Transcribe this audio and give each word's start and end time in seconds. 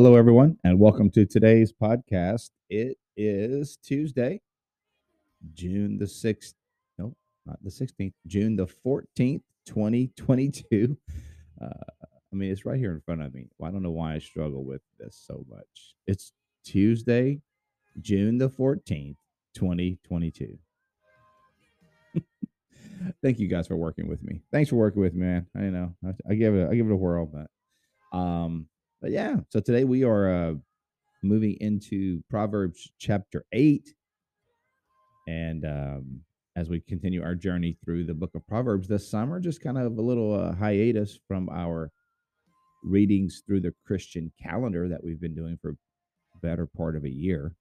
Hello, 0.00 0.14
everyone, 0.14 0.56
and 0.62 0.78
welcome 0.78 1.10
to 1.10 1.26
today's 1.26 1.72
podcast. 1.72 2.50
It 2.70 2.98
is 3.16 3.76
Tuesday, 3.82 4.40
June 5.54 5.98
the 5.98 6.04
6th. 6.04 6.54
No, 6.98 7.16
not 7.44 7.58
the 7.64 7.70
16th, 7.70 8.12
June 8.24 8.54
the 8.54 8.68
14th, 8.68 9.42
2022. 9.66 10.96
Uh, 11.60 11.66
I 11.66 12.36
mean, 12.36 12.52
it's 12.52 12.64
right 12.64 12.78
here 12.78 12.92
in 12.92 13.00
front 13.00 13.22
of 13.22 13.34
me. 13.34 13.48
I 13.60 13.72
don't 13.72 13.82
know 13.82 13.90
why 13.90 14.14
I 14.14 14.18
struggle 14.20 14.64
with 14.64 14.82
this 15.00 15.20
so 15.26 15.44
much. 15.50 15.96
It's 16.06 16.32
Tuesday, 16.64 17.40
June 18.00 18.38
the 18.38 18.50
14th, 18.50 19.16
2022. 19.56 20.58
Thank 23.20 23.40
you 23.40 23.48
guys 23.48 23.66
for 23.66 23.76
working 23.76 24.06
with 24.06 24.22
me. 24.22 24.42
Thanks 24.52 24.70
for 24.70 24.76
working 24.76 25.02
with 25.02 25.14
me, 25.14 25.26
man. 25.26 25.46
I 25.56 25.60
know 25.62 25.96
I, 26.06 26.10
I 26.30 26.34
give 26.34 26.54
it 26.54 26.70
I 26.70 26.76
give 26.76 26.86
it 26.86 26.92
a 26.92 26.96
whirl, 26.96 27.26
but 27.26 28.16
um 28.16 28.68
but 29.00 29.10
yeah, 29.10 29.36
so 29.48 29.60
today 29.60 29.84
we 29.84 30.04
are 30.04 30.32
uh, 30.32 30.54
moving 31.22 31.56
into 31.60 32.22
Proverbs 32.28 32.90
chapter 32.98 33.44
8. 33.52 33.94
And 35.28 35.64
um, 35.64 36.20
as 36.56 36.68
we 36.68 36.80
continue 36.80 37.22
our 37.22 37.34
journey 37.34 37.76
through 37.84 38.04
the 38.04 38.14
book 38.14 38.34
of 38.34 38.46
Proverbs 38.46 38.88
this 38.88 39.08
summer, 39.08 39.38
just 39.38 39.60
kind 39.60 39.78
of 39.78 39.96
a 39.96 40.02
little 40.02 40.34
uh, 40.34 40.54
hiatus 40.54 41.18
from 41.28 41.48
our 41.50 41.92
readings 42.82 43.42
through 43.46 43.60
the 43.60 43.74
Christian 43.86 44.32
calendar 44.42 44.88
that 44.88 45.02
we've 45.02 45.20
been 45.20 45.34
doing 45.34 45.58
for 45.60 45.76
better 46.40 46.66
part 46.66 46.96
of 46.96 47.04
a 47.04 47.10
year. 47.10 47.52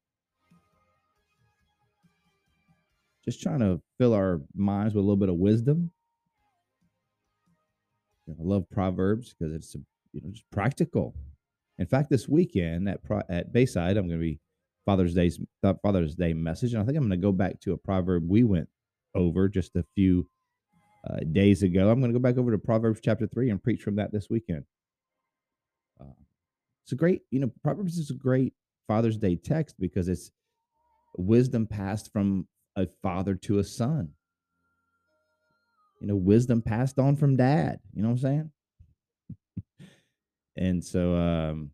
Just 3.26 3.42
trying 3.42 3.60
to 3.60 3.82
fill 3.98 4.14
our 4.14 4.42
minds 4.56 4.94
with 4.94 5.04
a 5.04 5.06
little 5.06 5.18
bit 5.18 5.30
of 5.30 5.36
wisdom. 5.36 5.92
I 8.30 8.34
love 8.40 8.70
Proverbs 8.70 9.34
because 9.38 9.54
it's 9.54 9.76
a 9.76 9.80
you 10.18 10.28
know, 10.28 10.34
just 10.34 10.50
practical. 10.52 11.16
In 11.78 11.86
fact, 11.86 12.10
this 12.10 12.28
weekend 12.28 12.90
at 12.90 13.00
at 13.30 13.54
Bayside, 13.54 13.98
I'm 13.98 14.08
going 14.08 14.20
to 14.20 14.26
be 14.26 14.40
Father's 14.86 15.14
Day's 15.14 15.40
Father's 15.84 16.16
Day 16.16 16.34
message, 16.34 16.74
and 16.74 16.82
I 16.82 16.86
think 16.86 16.98
I'm 16.98 17.04
going 17.04 17.20
to 17.20 17.24
go 17.24 17.32
back 17.32 17.60
to 17.62 17.74
a 17.74 17.78
proverb 17.78 18.28
we 18.28 18.44
went 18.44 18.68
over 19.14 19.48
just 19.48 19.76
a 19.76 19.86
few 19.96 20.28
uh, 21.08 21.20
days 21.32 21.64
ago. 21.64 21.90
I'm 21.90 22.00
going 22.00 22.12
to 22.12 22.18
go 22.18 22.24
back 22.24 22.38
over 22.38 22.52
to 22.52 22.58
Proverbs 22.58 23.00
chapter 23.04 23.28
three 23.28 23.50
and 23.50 23.62
preach 23.62 23.84
from 23.84 23.98
that 23.98 24.12
this 24.12 24.28
weekend. 24.30 24.64
Uh, 26.02 26.06
it's 26.84 26.94
a 26.94 26.96
great, 26.96 27.22
you 27.30 27.40
know, 27.40 27.52
Proverbs 27.64 27.98
is 27.98 28.10
a 28.10 28.16
great 28.16 28.54
Father's 28.88 29.18
Day 29.18 29.36
text 29.36 29.76
because 29.80 30.08
it's 30.08 30.32
wisdom 31.18 31.68
passed 31.68 32.12
from 32.12 32.48
a 32.76 32.88
father 33.04 33.36
to 33.36 33.60
a 33.60 33.64
son. 33.64 34.10
You 36.00 36.08
know, 36.08 36.16
wisdom 36.16 36.62
passed 36.62 37.00
on 37.00 37.16
from 37.16 37.36
dad. 37.36 37.80
You 37.94 38.04
know 38.04 38.10
what 38.10 38.14
I'm 38.16 38.20
saying? 38.20 38.52
And 40.58 40.84
so, 40.84 41.16
um, 41.16 41.72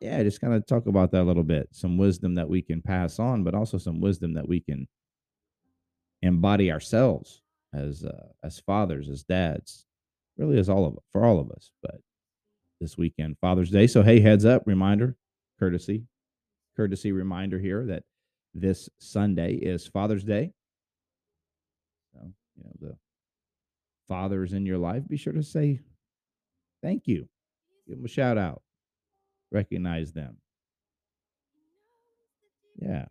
yeah, 0.00 0.22
just 0.22 0.40
kind 0.40 0.54
of 0.54 0.66
talk 0.66 0.86
about 0.86 1.12
that 1.12 1.22
a 1.22 1.24
little 1.24 1.44
bit. 1.44 1.68
Some 1.72 1.98
wisdom 1.98 2.34
that 2.34 2.48
we 2.48 2.62
can 2.62 2.82
pass 2.82 3.18
on, 3.18 3.44
but 3.44 3.54
also 3.54 3.78
some 3.78 4.00
wisdom 4.00 4.34
that 4.34 4.48
we 4.48 4.60
can 4.60 4.88
embody 6.22 6.72
ourselves 6.72 7.42
as 7.74 8.04
uh, 8.04 8.28
as 8.42 8.60
fathers, 8.60 9.08
as 9.08 9.22
dads, 9.22 9.86
really 10.36 10.58
as 10.58 10.68
all 10.68 10.86
of 10.86 10.98
for 11.12 11.24
all 11.24 11.38
of 11.38 11.50
us. 11.50 11.72
But 11.82 12.00
this 12.80 12.96
weekend, 12.96 13.36
Father's 13.40 13.70
Day. 13.70 13.86
So 13.86 14.02
hey, 14.02 14.20
heads 14.20 14.44
up, 14.44 14.62
reminder, 14.66 15.16
courtesy, 15.58 16.04
courtesy 16.76 17.12
reminder 17.12 17.58
here 17.58 17.86
that 17.86 18.04
this 18.54 18.88
Sunday 18.98 19.54
is 19.54 19.86
Father's 19.86 20.24
Day. 20.24 20.52
So 22.12 22.32
you 22.56 22.64
know 22.64 22.72
the 22.80 22.96
fathers 24.08 24.54
in 24.54 24.66
your 24.66 24.78
life, 24.78 25.06
be 25.06 25.16
sure 25.16 25.34
to 25.34 25.42
say 25.42 25.80
thank 26.82 27.06
you 27.06 27.28
Give 27.90 27.98
them 27.98 28.04
a 28.04 28.08
shout 28.08 28.38
out. 28.38 28.62
Recognize 29.50 30.12
them. 30.12 30.36
Yeah. 32.80 33.06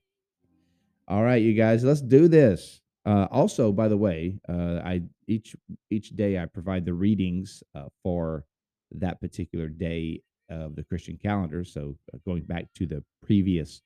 All 1.05 1.21
right, 1.21 1.41
you 1.41 1.53
guys, 1.53 1.83
let's 1.83 1.99
do 1.99 2.29
this. 2.29 2.79
Uh, 3.05 3.27
also, 3.29 3.73
by 3.73 3.89
the 3.89 3.97
way, 3.97 4.39
uh, 4.47 4.79
I 4.85 5.01
each 5.27 5.53
each 5.89 6.11
day 6.11 6.39
I 6.39 6.45
provide 6.45 6.85
the 6.85 6.93
readings 6.93 7.61
uh, 7.75 7.89
for 8.03 8.45
that 8.91 9.19
particular 9.19 9.67
day 9.67 10.21
of 10.49 10.77
the 10.77 10.83
Christian 10.85 11.17
calendar. 11.17 11.65
So, 11.65 11.97
uh, 12.13 12.19
going 12.23 12.43
back 12.43 12.67
to 12.75 12.85
the 12.85 13.03
previous 13.25 13.81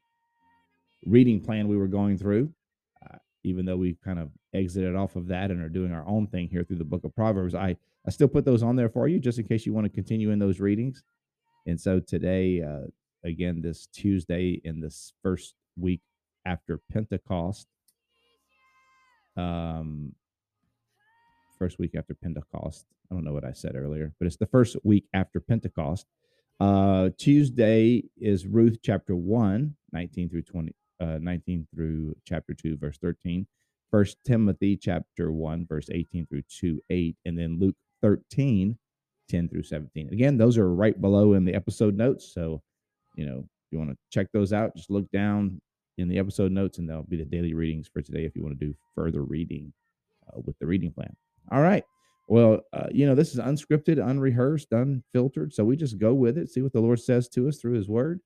reading 1.08 1.42
plan 1.42 1.68
we 1.68 1.78
were 1.78 1.88
going 1.88 2.20
through, 2.20 2.54
uh, 3.04 3.18
even 3.44 3.66
though 3.66 3.78
we 3.78 3.98
kind 4.06 4.20
of 4.20 4.30
exited 4.54 4.96
off 4.96 5.16
of 5.16 5.28
that 5.30 5.50
and 5.50 5.60
are 5.60 5.70
doing 5.70 5.92
our 5.92 6.08
own 6.08 6.28
thing 6.28 6.50
here 6.50 6.64
through 6.64 6.78
the 6.78 6.84
Book 6.84 7.04
of 7.04 7.16
Proverbs, 7.16 7.56
I 7.56 7.78
I 8.06 8.12
still 8.12 8.28
put 8.28 8.46
those 8.46 8.64
on 8.64 8.76
there 8.76 8.90
for 8.90 9.08
you 9.08 9.20
just 9.20 9.40
in 9.40 9.48
case 9.48 9.66
you 9.66 9.74
want 9.74 9.86
to 9.86 9.94
continue 9.94 10.32
in 10.32 10.40
those 10.40 10.60
readings. 10.60 11.04
And 11.66 11.80
so 11.80 12.00
today, 12.00 12.62
uh, 12.62 12.88
again, 13.24 13.62
this 13.62 13.88
Tuesday 13.94 14.62
in 14.64 14.82
this 14.82 15.14
first 15.24 15.56
week 15.78 16.02
after 16.46 16.80
Pentecost, 16.92 17.68
um, 19.38 20.14
first 21.58 21.80
week 21.80 21.96
after 21.96 22.14
Pentecost. 22.14 22.86
I 23.10 23.16
don't 23.16 23.24
know 23.24 23.34
what 23.34 23.46
I 23.46 23.54
said 23.54 23.76
earlier, 23.76 24.14
but 24.20 24.26
it's 24.26 24.38
the 24.38 24.48
first 24.48 24.76
week 24.84 25.06
after 25.14 25.40
Pentecost. 25.40 26.06
Uh, 26.60 27.10
Tuesday 27.18 28.04
is 28.18 28.46
Ruth 28.46 28.80
chapter 28.84 29.16
1, 29.16 29.76
19 29.92 30.30
through 30.30 30.42
20, 30.42 30.76
uh, 31.00 31.20
19 31.22 31.68
through 31.74 32.16
chapter 32.26 32.54
2, 32.54 32.78
verse 32.78 32.98
13. 32.98 33.48
First 33.92 34.18
Timothy 34.26 34.76
chapter 34.76 35.32
1, 35.32 35.68
verse 35.68 35.88
18 35.92 36.26
through 36.26 36.44
2, 36.50 36.82
8. 36.90 37.16
And 37.26 37.38
then 37.38 37.60
Luke 37.60 37.76
13, 38.04 38.78
10 39.30 39.50
through 39.50 39.64
17. 39.64 40.10
Again, 40.12 40.38
those 40.38 40.58
are 40.60 40.72
right 40.72 41.00
below 41.00 41.34
in 41.34 41.46
the 41.46 41.56
episode 41.56 41.96
notes. 41.96 42.32
So, 42.34 42.62
you 43.16 43.26
know, 43.26 43.40
if 43.40 43.72
you 43.72 43.80
want 43.80 43.90
to 43.90 43.98
check 44.12 44.28
those 44.32 44.54
out, 44.54 44.76
just 44.76 44.92
look 44.92 45.10
down 45.12 45.60
in 45.98 46.08
the 46.08 46.20
episode 46.20 46.52
notes 46.52 46.78
and 46.78 46.88
that'll 46.88 47.04
be 47.04 47.18
the 47.18 47.26
daily 47.26 47.54
readings 47.54 47.88
for 47.92 48.02
today 48.02 48.26
if 48.26 48.36
you 48.36 48.44
want 48.44 48.60
to 48.60 48.66
do 48.66 48.76
further 48.94 49.24
reading 49.24 49.74
uh, 50.28 50.42
with 50.46 50.58
the 50.60 50.68
reading 50.68 50.92
plan. 50.92 51.16
All 51.52 51.62
right. 51.62 51.84
Well, 52.28 52.62
uh, 52.74 52.88
you 52.92 53.06
know, 53.06 53.16
this 53.16 53.34
is 53.34 53.40
unscripted, 53.40 54.06
unrehearsed, 54.06 54.72
unfiltered. 54.72 55.54
So 55.54 55.64
we 55.64 55.76
just 55.76 56.00
go 56.00 56.14
with 56.14 56.38
it, 56.38 56.50
see 56.50 56.62
what 56.62 56.74
the 56.74 56.82
Lord 56.82 57.00
says 57.00 57.28
to 57.30 57.48
us 57.48 57.58
through 57.58 57.74
his 57.74 57.90
word. 57.90 58.20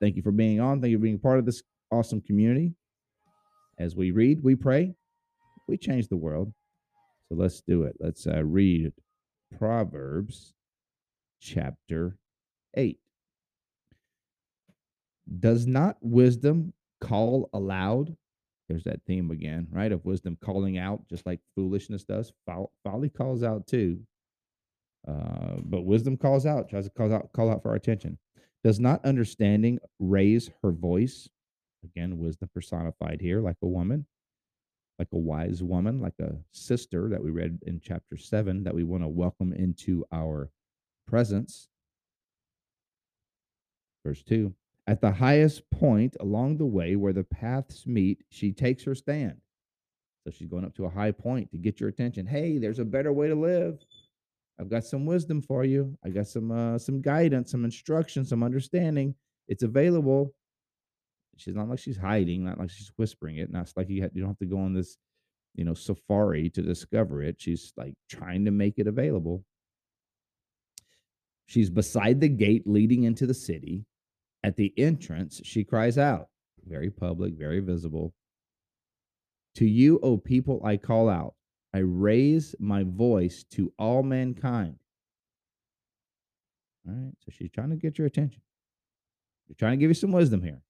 Thank 0.00 0.16
you 0.16 0.22
for 0.22 0.32
being 0.32 0.60
on. 0.60 0.80
Thank 0.80 0.90
you 0.90 0.98
for 0.98 1.04
being 1.04 1.18
part 1.18 1.38
of 1.38 1.46
this 1.46 1.62
awesome 1.90 2.20
community. 2.20 2.74
As 3.78 3.96
we 3.96 4.10
read, 4.12 4.42
we 4.42 4.54
pray, 4.54 4.94
we 5.68 5.76
change 5.76 6.08
the 6.08 6.16
world. 6.16 6.52
So 7.28 7.34
let's 7.36 7.60
do 7.60 7.84
it. 7.84 7.96
Let's 7.98 8.26
uh, 8.26 8.44
read 8.44 8.92
Proverbs 9.58 10.54
chapter 11.40 12.16
8. 12.76 12.98
Does 15.40 15.66
not 15.66 15.96
wisdom 16.00 16.72
call 17.00 17.48
aloud? 17.52 18.16
There's 18.68 18.84
that 18.84 19.00
theme 19.06 19.30
again, 19.30 19.68
right? 19.70 19.92
Of 19.92 20.04
wisdom 20.04 20.36
calling 20.42 20.78
out, 20.78 21.06
just 21.08 21.26
like 21.26 21.40
foolishness 21.54 22.04
does. 22.04 22.32
Folly 22.82 23.08
calls 23.10 23.42
out 23.42 23.66
too. 23.66 24.00
Uh, 25.06 25.56
but 25.64 25.82
wisdom 25.82 26.16
calls 26.16 26.46
out, 26.46 26.68
tries 26.68 26.84
to 26.84 26.90
call 26.90 27.12
out, 27.12 27.30
call 27.32 27.50
out 27.50 27.62
for 27.62 27.70
our 27.70 27.74
attention. 27.74 28.18
Does 28.62 28.80
not 28.80 29.04
understanding 29.04 29.78
raise 29.98 30.50
her 30.62 30.72
voice? 30.72 31.28
Again, 31.84 32.18
wisdom 32.18 32.48
personified 32.54 33.20
here, 33.20 33.40
like 33.40 33.56
a 33.62 33.66
woman 33.66 34.06
like 34.98 35.08
a 35.12 35.18
wise 35.18 35.62
woman, 35.62 36.00
like 36.00 36.18
a 36.20 36.36
sister 36.52 37.08
that 37.08 37.22
we 37.22 37.30
read 37.30 37.58
in 37.62 37.80
chapter 37.82 38.16
seven, 38.16 38.64
that 38.64 38.74
we 38.74 38.84
want 38.84 39.02
to 39.02 39.08
welcome 39.08 39.52
into 39.52 40.04
our 40.12 40.50
presence. 41.06 41.68
Verse 44.04 44.22
two 44.22 44.54
At 44.86 45.00
the 45.00 45.12
highest 45.12 45.68
point 45.70 46.16
along 46.20 46.58
the 46.58 46.66
way 46.66 46.96
where 46.96 47.12
the 47.12 47.24
paths 47.24 47.86
meet, 47.86 48.22
she 48.28 48.52
takes 48.52 48.84
her 48.84 48.94
stand. 48.94 49.40
So 50.24 50.30
she's 50.30 50.48
going 50.48 50.64
up 50.64 50.74
to 50.76 50.86
a 50.86 50.90
high 50.90 51.12
point 51.12 51.50
to 51.50 51.58
get 51.58 51.80
your 51.80 51.88
attention. 51.88 52.26
Hey, 52.26 52.58
there's 52.58 52.78
a 52.78 52.84
better 52.84 53.12
way 53.12 53.28
to 53.28 53.34
live. 53.34 53.84
I've 54.58 54.70
got 54.70 54.84
some 54.84 55.04
wisdom 55.04 55.42
for 55.42 55.64
you. 55.64 55.98
I 56.04 56.10
got 56.10 56.28
some 56.28 56.50
uh, 56.50 56.78
some 56.78 57.02
guidance, 57.02 57.50
some 57.50 57.64
instruction, 57.64 58.24
some 58.24 58.42
understanding. 58.42 59.14
It's 59.48 59.64
available. 59.64 60.34
She's 61.36 61.54
not 61.54 61.68
like 61.68 61.78
she's 61.78 61.96
hiding, 61.96 62.44
not 62.44 62.58
like 62.58 62.70
she's 62.70 62.92
whispering 62.96 63.38
it. 63.38 63.50
Not 63.50 63.72
like 63.76 63.88
you, 63.88 64.02
ha- 64.02 64.10
you 64.12 64.20
don't 64.20 64.30
have 64.30 64.38
to 64.38 64.46
go 64.46 64.58
on 64.58 64.74
this, 64.74 64.96
you 65.54 65.64
know, 65.64 65.74
safari 65.74 66.50
to 66.50 66.62
discover 66.62 67.22
it. 67.22 67.36
She's 67.38 67.72
like 67.76 67.94
trying 68.08 68.44
to 68.44 68.50
make 68.50 68.78
it 68.78 68.86
available. 68.86 69.44
She's 71.46 71.70
beside 71.70 72.20
the 72.20 72.28
gate 72.28 72.66
leading 72.66 73.04
into 73.04 73.26
the 73.26 73.34
city. 73.34 73.84
At 74.42 74.56
the 74.56 74.74
entrance, 74.76 75.40
she 75.42 75.64
cries 75.64 75.96
out, 75.96 76.28
very 76.66 76.90
public, 76.90 77.34
very 77.34 77.60
visible. 77.60 78.12
To 79.56 79.64
you, 79.64 80.00
O 80.02 80.18
people, 80.18 80.60
I 80.64 80.76
call 80.76 81.08
out. 81.08 81.34
I 81.72 81.78
raise 81.78 82.54
my 82.58 82.84
voice 82.84 83.44
to 83.52 83.72
all 83.78 84.02
mankind. 84.02 84.76
All 86.86 86.94
right. 86.94 87.14
So 87.24 87.32
she's 87.32 87.50
trying 87.50 87.70
to 87.70 87.76
get 87.76 87.98
your 87.98 88.06
attention. 88.06 88.42
She's 89.46 89.56
trying 89.56 89.72
to 89.72 89.76
give 89.78 89.90
you 89.90 89.94
some 89.94 90.12
wisdom 90.12 90.42
here. 90.42 90.60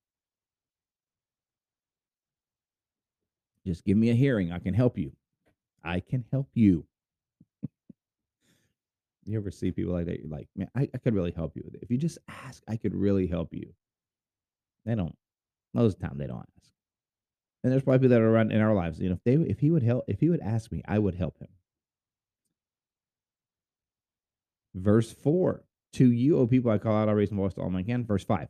Just 3.66 3.84
give 3.84 3.96
me 3.96 4.11
a 4.11 4.14
hearing. 4.14 4.52
I 4.52 4.58
can 4.58 4.75
help 4.75 4.99
you. 4.99 5.12
I 5.82 6.00
can 6.00 6.25
help 6.31 6.49
you. 6.55 6.87
you 9.26 9.38
ever 9.38 9.50
see 9.50 9.70
people 9.70 9.94
like 9.94 10.06
that? 10.06 10.20
You're 10.20 10.28
like, 10.28 10.49
man, 10.55 10.69
I, 10.76 10.88
I 10.94 10.99
could 10.99 11.14
really 11.14 11.32
help 11.32 11.56
you 11.56 11.62
with 11.64 11.75
it. 11.75 11.82
If 11.82 11.90
you 11.90 11.96
just 11.96 12.19
ask, 12.28 12.62
I 12.69 12.76
could 12.76 12.94
really 12.94 13.26
help 13.26 13.52
you. 13.52 13.72
They 14.84 14.94
don't. 14.94 15.16
Most 15.72 15.94
of 15.94 16.00
the 16.00 16.08
time, 16.08 16.19
they 16.19 16.26
don't 16.26 16.46
ask. 16.58 16.70
And 17.62 17.72
there's 17.72 17.82
probably 17.82 18.00
people 18.00 18.11
that 18.11 18.22
are 18.22 18.31
around 18.31 18.52
in 18.52 18.61
our 18.61 18.75
lives. 18.75 19.00
You 19.00 19.08
know, 19.08 19.14
if 19.14 19.25
they 19.25 19.50
if 19.50 19.58
he 19.58 19.70
would 19.70 19.82
help, 19.82 20.05
if 20.06 20.20
he 20.20 20.28
would 20.28 20.40
ask 20.40 20.70
me, 20.70 20.82
I 20.87 20.99
would 20.99 21.14
help 21.14 21.38
him. 21.38 21.49
Verse 24.75 25.11
four: 25.11 25.64
To 25.94 26.12
you, 26.12 26.38
O 26.38 26.46
people, 26.46 26.70
I 26.70 26.76
call 26.76 26.94
out, 26.94 27.08
I 27.08 27.12
raise 27.12 27.31
my 27.31 27.38
voice 27.38 27.55
to 27.55 27.62
all 27.62 27.70
mankind. 27.70 28.06
Verse 28.06 28.25
five: 28.25 28.49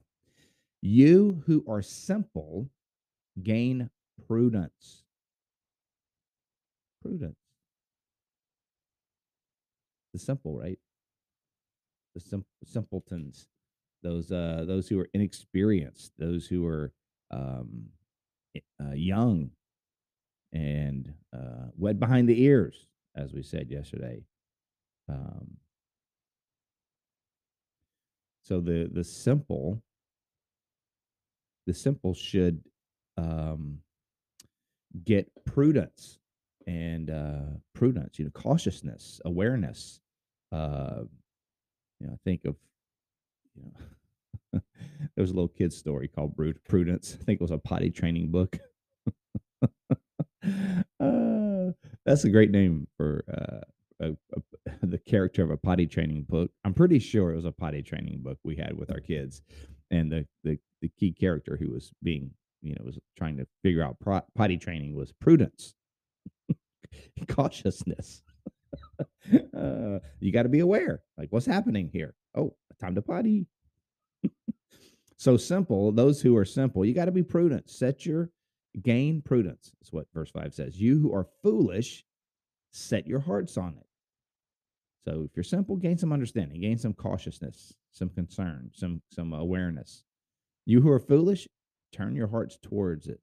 You 0.82 1.44
who 1.46 1.64
are 1.68 1.80
simple, 1.80 2.68
gain 3.40 3.90
prudence. 4.26 5.03
Prudence. 7.04 7.36
The 10.14 10.18
simple, 10.18 10.58
right? 10.58 10.78
The 12.14 12.20
sim- 12.20 12.46
simpletons, 12.64 13.48
those 14.02 14.32
uh, 14.32 14.64
those 14.66 14.88
who 14.88 14.98
are 15.00 15.08
inexperienced, 15.12 16.12
those 16.18 16.46
who 16.46 16.66
are 16.66 16.92
um, 17.30 17.86
uh, 18.80 18.92
young 18.94 19.50
and 20.52 21.12
uh, 21.36 21.66
wet 21.76 21.98
behind 21.98 22.28
the 22.28 22.42
ears, 22.42 22.86
as 23.16 23.34
we 23.34 23.42
said 23.42 23.70
yesterday. 23.70 24.22
Um, 25.08 25.58
so 28.44 28.60
the 28.60 28.88
the 28.90 29.04
simple, 29.04 29.82
the 31.66 31.74
simple 31.74 32.14
should 32.14 32.62
um, 33.18 33.80
get 35.04 35.28
prudence 35.44 36.20
and 36.66 37.10
uh, 37.10 37.42
prudence, 37.74 38.18
you 38.18 38.24
know, 38.24 38.30
cautiousness, 38.30 39.20
awareness. 39.24 40.00
Uh, 40.52 41.02
you 42.00 42.06
know, 42.06 42.12
I 42.12 42.18
think 42.24 42.44
of 42.44 42.56
you 43.54 43.62
know 43.62 43.72
there 44.52 45.22
was 45.22 45.30
a 45.30 45.34
little 45.34 45.48
kid's 45.48 45.76
story 45.76 46.08
called 46.08 46.34
Prudence. 46.68 47.16
I 47.20 47.24
think 47.24 47.40
it 47.40 47.44
was 47.44 47.50
a 47.50 47.58
potty 47.58 47.90
training 47.90 48.30
book. 48.30 48.58
uh, 51.00 51.70
that's 52.04 52.24
a 52.24 52.30
great 52.30 52.50
name 52.50 52.86
for 52.96 53.24
uh, 53.32 53.60
a, 54.00 54.10
a, 54.36 54.72
the 54.86 54.98
character 54.98 55.42
of 55.42 55.50
a 55.50 55.56
potty 55.56 55.86
training 55.86 56.26
book. 56.28 56.50
I'm 56.64 56.74
pretty 56.74 56.98
sure 56.98 57.32
it 57.32 57.36
was 57.36 57.44
a 57.44 57.52
potty 57.52 57.82
training 57.82 58.20
book 58.22 58.38
we 58.44 58.56
had 58.56 58.76
with 58.76 58.90
our 58.90 59.00
kids, 59.00 59.42
and 59.90 60.10
the 60.10 60.26
the, 60.42 60.58
the 60.82 60.88
key 60.88 61.12
character 61.12 61.56
who 61.56 61.70
was 61.70 61.92
being 62.02 62.30
you 62.62 62.74
know 62.74 62.84
was 62.84 62.98
trying 63.16 63.36
to 63.38 63.46
figure 63.62 63.82
out 63.82 63.96
potty 64.36 64.56
training 64.56 64.94
was 64.94 65.12
prudence, 65.12 65.74
cautiousness. 67.28 68.22
uh, 69.56 69.98
you 70.20 70.32
got 70.32 70.44
to 70.44 70.48
be 70.48 70.60
aware, 70.60 71.02
like 71.16 71.28
what's 71.30 71.46
happening 71.46 71.88
here. 71.92 72.14
Oh, 72.36 72.54
time 72.80 72.94
to 72.94 73.02
potty. 73.02 73.46
So 75.16 75.36
simple, 75.36 75.92
those 75.92 76.20
who 76.20 76.36
are 76.36 76.44
simple, 76.44 76.84
you 76.84 76.92
got 76.92 77.06
to 77.06 77.12
be 77.12 77.22
prudent. 77.22 77.70
Set 77.70 78.04
your 78.04 78.30
gain 78.82 79.22
prudence, 79.22 79.72
is 79.80 79.92
what 79.92 80.06
verse 80.12 80.30
5 80.30 80.52
says. 80.52 80.78
You 80.78 80.98
who 80.98 81.14
are 81.14 81.28
foolish, 81.42 82.04
set 82.72 83.06
your 83.06 83.20
hearts 83.20 83.56
on 83.56 83.76
it. 83.78 83.86
So 85.04 85.22
if 85.22 85.36
you're 85.36 85.44
simple, 85.44 85.76
gain 85.76 85.98
some 85.98 86.12
understanding, 86.12 86.60
gain 86.60 86.78
some 86.78 86.94
cautiousness, 86.94 87.74
some 87.92 88.08
concern, 88.08 88.70
some 88.74 89.02
some 89.10 89.32
awareness. 89.32 90.02
You 90.66 90.80
who 90.80 90.90
are 90.90 90.98
foolish, 90.98 91.46
turn 91.92 92.16
your 92.16 92.28
hearts 92.28 92.58
towards 92.60 93.06
it. 93.06 93.20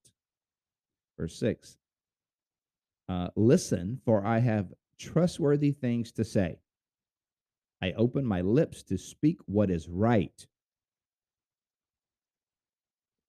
Verse 1.19 1.37
6. 1.37 1.77
Uh, 3.09 3.29
listen, 3.35 3.99
for 4.05 4.25
I 4.25 4.39
have 4.39 4.73
trustworthy 4.97 5.71
things 5.71 6.11
to 6.13 6.23
say. 6.23 6.59
I 7.81 7.91
open 7.93 8.25
my 8.25 8.41
lips 8.41 8.83
to 8.83 8.97
speak 8.97 9.37
what 9.45 9.71
is 9.71 9.89
right. 9.89 10.47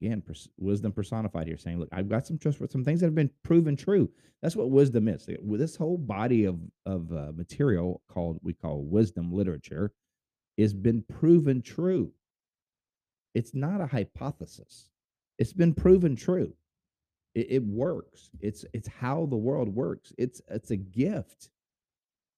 Again 0.01 0.21
pers- 0.21 0.49
wisdom 0.59 0.93
personified 0.93 1.47
here 1.47 1.57
saying 1.57 1.79
look 1.79 1.89
i've 1.93 2.09
got 2.09 2.27
some 2.27 2.37
trust 2.37 2.59
for 2.59 2.67
some 2.67 2.85
things 2.85 3.01
that 3.01 3.07
have 3.07 3.15
been 3.15 3.31
proven 3.45 3.77
true. 3.77 4.11
That's 4.43 4.57
what 4.57 4.71
wisdom 4.71 5.07
is. 5.07 5.29
This 5.45 5.77
whole 5.77 5.97
body 5.97 6.45
of 6.45 6.59
of 6.85 7.13
uh, 7.13 7.33
material 7.35 8.03
called 8.09 8.39
we 8.43 8.53
call 8.53 8.85
wisdom 8.85 9.33
literature 9.33 9.93
has 10.59 10.75
been 10.75 11.03
proven 11.03 11.63
true. 11.63 12.13
It's 13.35 13.55
not 13.55 13.81
a 13.81 13.87
hypothesis. 13.87 14.91
It's 15.39 15.53
been 15.53 15.73
proven 15.73 16.17
true 16.17 16.55
it, 17.35 17.47
it 17.51 17.65
works 17.65 18.31
it's 18.41 18.65
it's 18.73 18.89
how 18.89 19.27
the 19.27 19.37
world 19.37 19.69
works 19.69 20.13
it's 20.19 20.41
it's 20.49 20.71
a 20.71 20.77
gift 20.77 21.51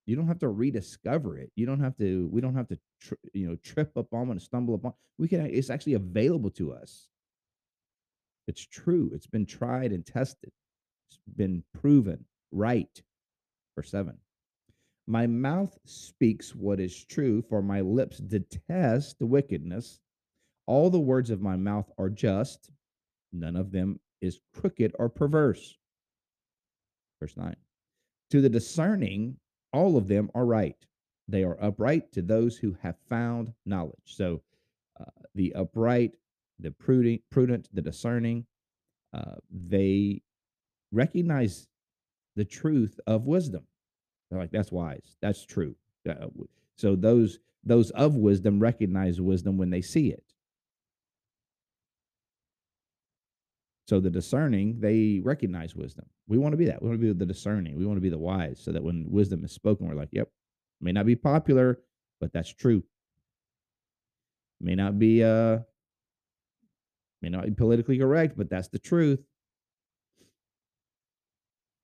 you 0.07 0.17
don't 0.17 0.29
have 0.29 0.39
to 0.39 0.49
rediscover 0.49 1.39
it 1.39 1.51
you 1.57 1.67
don't 1.67 1.81
have 1.81 1.97
to 1.97 2.29
we 2.33 2.41
don't 2.41 2.55
have 2.55 2.69
to 2.69 2.79
you 3.33 3.49
know 3.49 3.57
trip 3.57 3.97
up 3.97 4.13
on 4.13 4.31
and 4.31 4.43
stumble 4.43 4.75
upon 4.75 4.93
we 5.19 5.29
can 5.29 5.47
it's 5.47 5.71
actually 5.71 5.95
available 5.95 6.51
to 6.51 6.73
us 6.73 7.09
it's 8.47 8.67
true. 8.67 9.11
It's 9.15 9.27
been 9.27 9.47
tried 9.47 9.93
and 9.93 10.05
tested. 10.05 10.53
It's 11.09 11.19
been 11.37 11.63
proven 11.81 12.25
right. 12.53 13.03
Verse 13.77 13.91
7. 13.91 14.17
My 15.07 15.27
mouth 15.27 15.77
speaks 15.85 16.55
what 16.55 16.81
is 16.81 17.05
true, 17.05 17.43
for 17.43 17.63
my 17.63 17.81
lips 17.83 18.19
detest 18.19 19.17
wickedness. 19.21 20.01
All 20.67 20.89
the 20.89 21.01
words 21.01 21.31
of 21.31 21.43
my 21.43 21.57
mouth 21.57 21.91
are 21.99 22.09
just, 22.09 22.71
none 23.33 23.57
of 23.57 23.71
them 23.71 24.01
is 24.21 24.41
crooked 24.55 24.93
or 24.99 25.09
perverse. 25.09 25.77
Verse 27.21 27.37
9. 27.37 27.55
To 28.31 28.41
the 28.41 28.49
discerning, 28.49 29.37
all 29.73 29.97
of 29.97 30.09
them 30.09 30.31
are 30.35 30.47
right. 30.47 30.77
They 31.29 31.45
are 31.45 31.63
upright 31.63 32.13
to 32.13 32.23
those 32.23 32.57
who 32.57 32.77
have 32.83 32.97
found 33.09 33.53
knowledge. 33.65 33.95
So 34.05 34.43
uh, 35.01 35.05
the 35.35 35.55
upright 35.55 36.15
the 36.59 36.71
prudent, 36.71 37.23
prudent 37.31 37.69
the 37.73 37.83
discerning, 37.83 38.47
uh, 39.13 39.37
they 39.51 40.23
recognize 40.93 41.69
the 42.37 42.45
truth 42.45 42.99
of 43.07 43.27
wisdom. 43.27 43.65
They're 44.31 44.41
like, 44.41 44.51
that's 44.51 44.73
wise. 44.73 45.17
That's 45.21 45.45
true. 45.45 45.75
Uh, 46.09 46.27
so 46.77 46.97
those 46.97 47.39
those 47.67 47.91
of 47.93 48.17
wisdom 48.17 48.61
recognize 48.61 49.21
wisdom 49.21 49.57
when 49.57 49.71
they 49.71 49.81
see 49.81 50.09
it. 50.09 50.34
So 53.87 54.01
the 54.01 54.11
discerning, 54.11 54.81
they 54.81 55.21
recognize 55.23 55.77
wisdom. 55.77 56.07
We 56.27 56.39
want 56.39 56.53
to 56.53 56.57
be 56.57 56.67
that. 56.67 56.81
We 56.81 56.89
want 56.89 57.01
to 57.01 57.07
be 57.07 57.13
the 57.13 57.27
discerning. 57.27 57.77
We 57.77 57.85
want 57.85 57.99
to 57.99 58.03
be 58.03 58.09
the 58.09 58.19
wise, 58.19 58.61
so 58.61 58.73
that 58.73 58.83
when 58.83 59.07
wisdom 59.11 59.45
is 59.45 59.53
spoken, 59.53 59.87
we're 59.87 59.95
like, 59.95 60.09
"Yep, 60.13 60.31
may 60.81 60.93
not 60.93 61.07
be 61.07 61.17
popular, 61.17 61.81
but 62.21 62.33
that's 62.33 62.53
true." 62.53 62.83
May 64.61 64.75
not 64.75 64.99
be 64.99 65.23
uh 65.23 65.59
May 67.25 67.31
not 67.31 67.47
be 67.47 67.53
politically 67.53 67.97
correct, 67.97 68.37
but 68.37 68.51
that's 68.51 68.69
the 68.69 68.79
truth. 68.79 69.19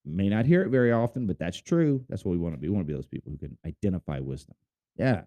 May 0.05 0.29
not 0.29 0.45
hear 0.45 0.61
it 0.61 0.69
very 0.69 0.93
often, 0.93 1.27
but 1.27 1.39
that's 1.39 1.57
true. 1.57 2.05
That's 2.11 2.27
what 2.27 2.33
we 2.33 2.37
want 2.37 2.57
to 2.57 2.61
be. 2.61 2.69
We 2.69 2.75
want 2.75 2.87
to 2.87 2.93
be 2.93 2.95
those 2.95 3.07
people 3.07 3.33
who 3.33 3.39
can 3.39 3.57
identify 3.65 4.19
wisdom. 4.21 4.55
Yeah. 4.97 5.23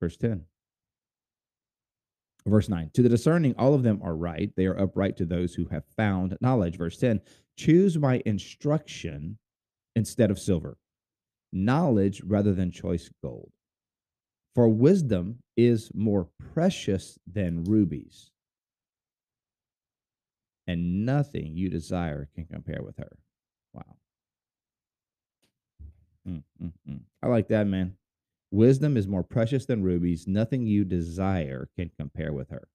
Verse 0.00 0.18
10. 0.18 0.44
Verse 2.46 2.68
9, 2.68 2.90
to 2.94 3.02
the 3.02 3.08
discerning, 3.08 3.54
all 3.58 3.74
of 3.74 3.82
them 3.82 4.00
are 4.04 4.16
right. 4.16 4.52
They 4.56 4.66
are 4.66 4.78
upright 4.78 5.16
to 5.16 5.26
those 5.26 5.54
who 5.54 5.66
have 5.66 5.84
found 5.96 6.36
knowledge. 6.40 6.78
Verse 6.78 6.96
10, 6.98 7.20
choose 7.56 7.98
my 7.98 8.22
instruction 8.24 9.38
instead 9.96 10.30
of 10.30 10.38
silver, 10.38 10.78
knowledge 11.52 12.22
rather 12.24 12.54
than 12.54 12.70
choice 12.70 13.10
gold. 13.22 13.50
For 14.54 14.68
wisdom 14.68 15.40
is 15.56 15.90
more 15.94 16.28
precious 16.54 17.18
than 17.26 17.64
rubies, 17.64 18.30
and 20.66 21.04
nothing 21.04 21.56
you 21.56 21.68
desire 21.68 22.28
can 22.34 22.46
compare 22.46 22.82
with 22.82 22.98
her. 22.98 23.18
Wow. 23.72 23.96
Mm, 26.28 26.42
mm, 26.62 26.72
mm. 26.88 27.00
I 27.22 27.26
like 27.28 27.48
that, 27.48 27.66
man. 27.66 27.96
Wisdom 28.50 28.96
is 28.96 29.08
more 29.08 29.24
precious 29.24 29.66
than 29.66 29.82
rubies. 29.82 30.26
Nothing 30.26 30.66
you 30.66 30.84
desire 30.84 31.68
can 31.76 31.90
compare 31.98 32.32
with 32.32 32.50
her. 32.50 32.68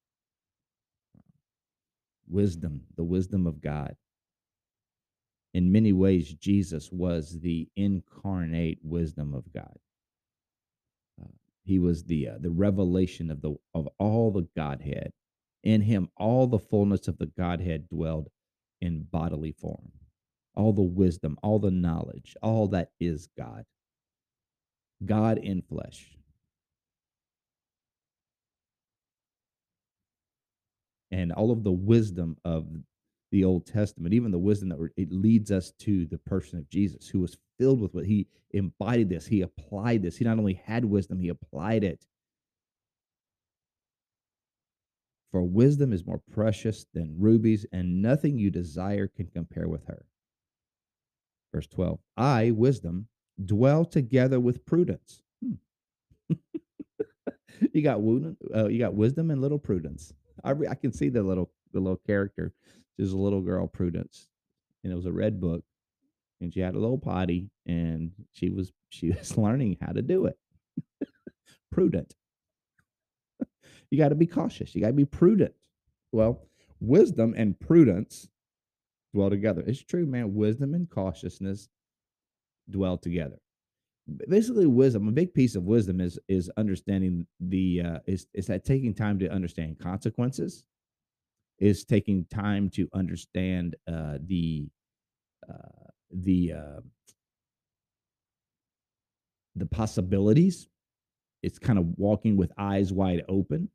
wisdom, 2.27 2.83
the 2.95 3.03
wisdom 3.03 3.47
of 3.47 3.61
God. 3.61 3.95
In 5.53 5.71
many 5.71 5.93
ways, 5.93 6.33
Jesus 6.33 6.91
was 6.91 7.39
the 7.41 7.69
incarnate 7.75 8.79
wisdom 8.83 9.33
of 9.33 9.43
God. 9.53 9.77
Uh, 11.21 11.27
he 11.63 11.79
was 11.79 12.05
the 12.05 12.29
uh, 12.29 12.37
the 12.39 12.51
revelation 12.51 13.29
of 13.31 13.41
the 13.41 13.55
of 13.73 13.89
all 13.99 14.31
the 14.31 14.47
Godhead. 14.55 15.11
In 15.63 15.81
him, 15.81 16.09
all 16.17 16.47
the 16.47 16.59
fullness 16.59 17.07
of 17.07 17.17
the 17.17 17.27
Godhead 17.27 17.89
dwelled 17.89 18.29
in 18.81 19.07
bodily 19.11 19.51
form. 19.51 19.91
All 20.55 20.73
the 20.73 20.81
wisdom, 20.81 21.37
all 21.43 21.59
the 21.59 21.71
knowledge, 21.71 22.35
all 22.41 22.67
that 22.69 22.91
is 22.99 23.27
God. 23.37 23.65
God 25.05 25.37
in 25.37 25.61
flesh. 25.61 26.17
And 31.11 31.31
all 31.31 31.51
of 31.51 31.63
the 31.63 31.71
wisdom 31.71 32.37
of 32.45 32.67
the 33.31 33.43
Old 33.43 33.65
Testament, 33.65 34.13
even 34.13 34.31
the 34.31 34.37
wisdom 34.37 34.69
that 34.69 34.89
it 34.97 35.11
leads 35.11 35.51
us 35.51 35.71
to 35.79 36.05
the 36.05 36.17
person 36.17 36.59
of 36.59 36.69
Jesus, 36.69 37.07
who 37.07 37.19
was 37.19 37.37
filled 37.57 37.81
with 37.81 37.93
what 37.93 38.05
he 38.05 38.27
embodied 38.51 39.09
this, 39.09 39.27
he 39.27 39.41
applied 39.41 40.03
this. 40.03 40.17
He 40.17 40.25
not 40.25 40.37
only 40.37 40.61
had 40.65 40.85
wisdom, 40.85 41.19
he 41.19 41.29
applied 41.29 41.83
it. 41.83 42.05
For 45.31 45.43
wisdom 45.43 45.93
is 45.93 46.05
more 46.05 46.21
precious 46.31 46.85
than 46.93 47.15
rubies, 47.17 47.65
and 47.71 48.01
nothing 48.01 48.37
you 48.37 48.51
desire 48.51 49.07
can 49.07 49.27
compare 49.27 49.67
with 49.67 49.85
her. 49.85 50.05
Verse 51.53 51.67
12 51.67 51.99
I, 52.17 52.51
wisdom, 52.51 53.07
dwell 53.43 53.85
together 53.85 54.39
with 54.39 54.65
prudence. 54.65 55.21
Hmm. 55.43 56.35
you 57.73 57.81
got 57.81 57.97
uh, 58.55 58.67
you 58.67 58.79
got 58.79 58.93
wisdom 58.93 59.31
and 59.31 59.41
little 59.41 59.59
prudence. 59.59 60.13
I, 60.43 60.51
re- 60.51 60.67
I 60.67 60.75
can 60.75 60.93
see 60.93 61.09
the 61.09 61.23
little 61.23 61.51
the 61.73 61.79
little 61.79 62.01
character. 62.05 62.53
She's 62.99 63.11
a 63.11 63.17
little 63.17 63.41
girl, 63.41 63.67
Prudence, 63.67 64.27
and 64.83 64.91
it 64.91 64.95
was 64.95 65.05
a 65.05 65.11
red 65.11 65.39
book, 65.39 65.63
and 66.39 66.53
she 66.53 66.59
had 66.59 66.75
a 66.75 66.79
little 66.79 66.97
potty, 66.97 67.49
and 67.65 68.11
she 68.31 68.49
was 68.49 68.71
she 68.89 69.09
was 69.17 69.37
learning 69.37 69.77
how 69.81 69.91
to 69.93 70.01
do 70.01 70.25
it. 70.25 70.37
Prudent. 71.71 72.15
you 73.89 73.97
got 73.97 74.09
to 74.09 74.15
be 74.15 74.27
cautious. 74.27 74.75
You 74.75 74.81
got 74.81 74.87
to 74.87 74.93
be 74.93 75.05
prudent. 75.05 75.53
Well, 76.11 76.41
wisdom 76.79 77.33
and 77.37 77.57
prudence 77.59 78.27
dwell 79.13 79.29
together. 79.29 79.63
It's 79.65 79.81
true, 79.81 80.05
man. 80.05 80.35
Wisdom 80.35 80.73
and 80.73 80.89
cautiousness 80.89 81.69
dwell 82.71 82.97
together. 82.97 83.37
Basically, 84.27 84.65
wisdom. 84.65 85.07
A 85.07 85.11
big 85.11 85.33
piece 85.33 85.55
of 85.55 85.63
wisdom 85.63 86.01
is 86.01 86.19
is 86.27 86.49
understanding 86.57 87.27
the 87.39 87.81
uh, 87.81 87.99
is 88.07 88.25
is 88.33 88.47
that 88.47 88.65
taking 88.65 88.93
time 88.93 89.19
to 89.19 89.29
understand 89.29 89.79
consequences, 89.79 90.65
is 91.59 91.85
taking 91.85 92.25
time 92.25 92.69
to 92.71 92.89
understand 92.93 93.75
uh, 93.87 94.17
the 94.25 94.67
uh, 95.47 95.87
the 96.11 96.53
uh, 96.53 96.81
the 99.55 99.67
possibilities. 99.67 100.67
It's 101.43 101.59
kind 101.59 101.79
of 101.79 101.85
walking 101.97 102.37
with 102.37 102.51
eyes 102.57 102.91
wide 102.91 103.23
open, 103.29 103.69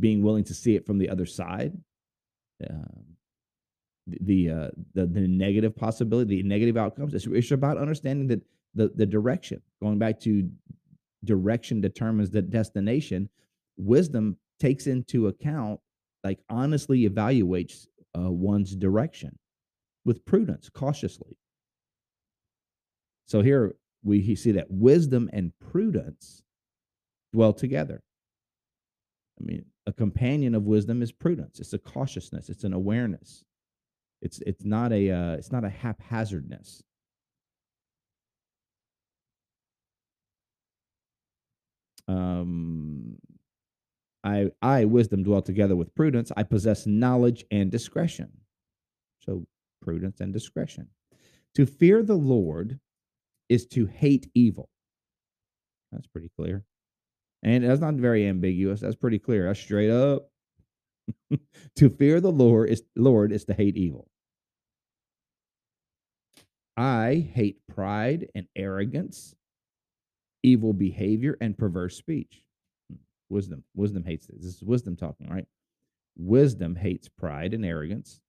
being 0.00 0.22
willing 0.22 0.44
to 0.44 0.54
see 0.54 0.74
it 0.74 0.86
from 0.86 0.98
the 0.98 1.10
other 1.10 1.26
side. 1.26 1.72
Um, 2.68 3.16
the 4.06 4.50
uh, 4.50 4.68
the 4.94 5.06
the 5.06 5.26
negative 5.26 5.74
possibility, 5.76 6.42
the 6.42 6.48
negative 6.48 6.76
outcomes. 6.76 7.14
It's, 7.14 7.26
it's 7.26 7.50
about 7.50 7.78
understanding 7.78 8.28
that 8.28 8.42
the 8.74 8.92
the 8.94 9.06
direction. 9.06 9.62
Going 9.82 9.98
back 9.98 10.20
to 10.20 10.50
direction 11.24 11.80
determines 11.80 12.30
the 12.30 12.42
destination. 12.42 13.28
Wisdom 13.76 14.36
takes 14.60 14.86
into 14.86 15.26
account, 15.26 15.80
like 16.22 16.38
honestly 16.48 17.08
evaluates 17.08 17.86
uh, 18.16 18.30
one's 18.30 18.76
direction 18.76 19.38
with 20.04 20.24
prudence, 20.24 20.68
cautiously. 20.68 21.36
So 23.26 23.40
here 23.40 23.74
we 24.02 24.34
see 24.36 24.52
that 24.52 24.70
wisdom 24.70 25.30
and 25.32 25.52
prudence 25.58 26.42
dwell 27.32 27.54
together. 27.54 28.02
I 29.40 29.44
mean, 29.44 29.64
a 29.86 29.92
companion 29.92 30.54
of 30.54 30.64
wisdom 30.64 31.02
is 31.02 31.10
prudence. 31.10 31.58
It's 31.58 31.72
a 31.72 31.78
cautiousness. 31.78 32.48
It's 32.48 32.64
an 32.64 32.74
awareness. 32.74 33.44
It's 34.24 34.40
it's 34.46 34.64
not 34.64 34.90
a 34.92 35.10
uh, 35.10 35.32
it's 35.34 35.52
not 35.52 35.64
a 35.64 35.68
haphazardness. 35.68 36.82
Um, 42.08 43.18
I 44.24 44.50
I 44.62 44.86
wisdom 44.86 45.22
dwell 45.24 45.42
together 45.42 45.76
with 45.76 45.94
prudence. 45.94 46.32
I 46.36 46.42
possess 46.42 46.86
knowledge 46.86 47.44
and 47.50 47.70
discretion. 47.70 48.32
So 49.20 49.46
prudence 49.82 50.20
and 50.20 50.32
discretion. 50.32 50.88
To 51.56 51.66
fear 51.66 52.02
the 52.02 52.16
Lord 52.16 52.80
is 53.50 53.66
to 53.68 53.86
hate 53.86 54.30
evil. 54.34 54.70
That's 55.92 56.06
pretty 56.06 56.30
clear. 56.34 56.64
And 57.42 57.62
that's 57.62 57.80
not 57.82 57.94
very 57.94 58.26
ambiguous. 58.26 58.80
That's 58.80 58.96
pretty 58.96 59.18
clear. 59.18 59.46
That's 59.46 59.60
straight 59.60 59.90
up. 59.90 60.30
to 61.76 61.90
fear 61.90 62.22
the 62.22 62.32
Lord 62.32 62.70
is 62.70 62.82
Lord 62.96 63.32
is 63.32 63.44
to 63.44 63.54
hate 63.54 63.76
evil. 63.76 64.08
I 66.76 67.28
hate 67.32 67.66
pride 67.68 68.28
and 68.34 68.46
arrogance, 68.56 69.34
evil 70.42 70.72
behavior, 70.72 71.36
and 71.40 71.56
perverse 71.56 71.96
speech. 71.96 72.42
Hmm, 72.90 72.96
wisdom. 73.28 73.64
Wisdom 73.74 74.04
hates 74.04 74.26
this. 74.26 74.42
This 74.42 74.54
is 74.56 74.62
wisdom 74.62 74.96
talking, 74.96 75.28
right? 75.28 75.46
Wisdom 76.16 76.76
hates 76.76 77.08
pride 77.08 77.54
and 77.54 77.64
arrogance, 77.64 78.20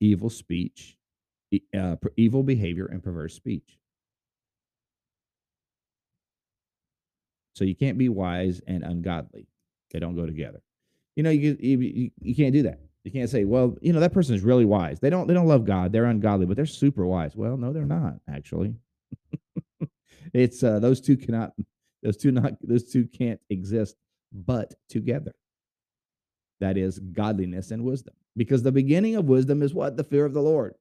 evil 0.00 0.30
speech, 0.30 0.96
uh, 1.76 1.96
evil 2.16 2.42
behavior, 2.42 2.86
and 2.86 3.02
perverse 3.02 3.34
speech. 3.34 3.78
So 7.54 7.64
you 7.64 7.74
can't 7.74 7.98
be 7.98 8.08
wise 8.08 8.60
and 8.66 8.84
ungodly. 8.84 9.48
They 9.90 9.98
don't 9.98 10.14
go 10.14 10.26
together. 10.26 10.62
You 11.16 11.24
know, 11.24 11.30
you, 11.30 11.56
you, 11.58 12.10
you 12.20 12.34
can't 12.36 12.52
do 12.52 12.62
that. 12.62 12.78
You 13.04 13.12
can't 13.12 13.30
say, 13.30 13.44
well, 13.44 13.76
you 13.80 13.92
know, 13.92 14.00
that 14.00 14.12
person 14.12 14.34
is 14.34 14.42
really 14.42 14.64
wise. 14.64 15.00
They 15.00 15.10
don't 15.10 15.26
they 15.26 15.34
don't 15.34 15.46
love 15.46 15.64
God. 15.64 15.92
They're 15.92 16.04
ungodly, 16.04 16.46
but 16.46 16.56
they're 16.56 16.66
super 16.66 17.06
wise. 17.06 17.34
Well, 17.34 17.56
no, 17.56 17.72
they're 17.72 17.84
not 17.84 18.14
actually. 18.28 18.74
it's 20.34 20.62
uh, 20.62 20.78
those 20.78 21.00
two 21.00 21.16
cannot 21.16 21.52
those 22.02 22.16
two 22.16 22.32
not 22.32 22.54
those 22.62 22.90
two 22.90 23.06
can't 23.06 23.40
exist 23.50 23.96
but 24.32 24.74
together. 24.88 25.32
That 26.60 26.76
is 26.76 26.98
godliness 26.98 27.70
and 27.70 27.84
wisdom. 27.84 28.14
Because 28.36 28.62
the 28.62 28.72
beginning 28.72 29.16
of 29.16 29.26
wisdom 29.26 29.62
is 29.62 29.74
what? 29.74 29.96
The 29.96 30.04
fear 30.04 30.24
of 30.24 30.34
the 30.34 30.42
Lord. 30.42 30.74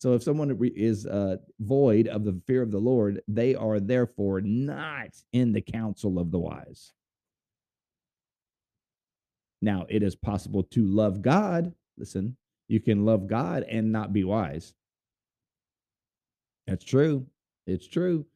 So 0.00 0.14
if 0.14 0.22
someone 0.22 0.56
is 0.76 1.06
uh, 1.06 1.38
void 1.60 2.06
of 2.06 2.24
the 2.24 2.40
fear 2.46 2.62
of 2.62 2.70
the 2.70 2.78
Lord, 2.78 3.20
they 3.26 3.54
are 3.54 3.80
therefore 3.80 4.40
not 4.40 5.08
in 5.32 5.52
the 5.52 5.60
counsel 5.60 6.18
of 6.18 6.30
the 6.30 6.38
wise. 6.38 6.92
Now, 9.60 9.86
it 9.88 10.02
is 10.02 10.14
possible 10.14 10.62
to 10.64 10.84
love 10.84 11.22
God. 11.22 11.72
Listen, 11.96 12.36
you 12.68 12.80
can 12.80 13.04
love 13.04 13.26
God 13.26 13.64
and 13.64 13.90
not 13.90 14.12
be 14.12 14.24
wise. 14.24 14.72
That's 16.66 16.84
true. 16.84 17.26
It's 17.66 17.88
true. 17.88 18.26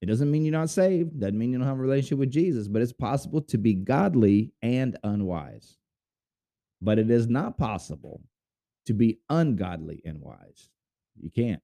It 0.00 0.06
doesn't 0.06 0.30
mean 0.30 0.44
you're 0.44 0.52
not 0.52 0.70
saved, 0.70 1.18
doesn't 1.20 1.36
mean 1.36 1.52
you 1.52 1.58
don't 1.58 1.66
have 1.66 1.78
a 1.78 1.82
relationship 1.82 2.18
with 2.18 2.30
Jesus, 2.30 2.68
but 2.68 2.82
it's 2.82 2.92
possible 2.92 3.40
to 3.42 3.58
be 3.58 3.74
godly 3.74 4.52
and 4.62 4.96
unwise. 5.02 5.76
But 6.80 7.00
it 7.00 7.10
is 7.10 7.26
not 7.26 7.58
possible 7.58 8.22
to 8.86 8.94
be 8.94 9.18
ungodly 9.28 10.00
and 10.04 10.20
wise. 10.20 10.70
You 11.20 11.30
can't. 11.30 11.60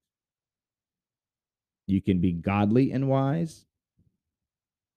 You 1.86 2.02
can 2.02 2.20
be 2.20 2.32
godly 2.32 2.90
and 2.90 3.08
wise, 3.08 3.66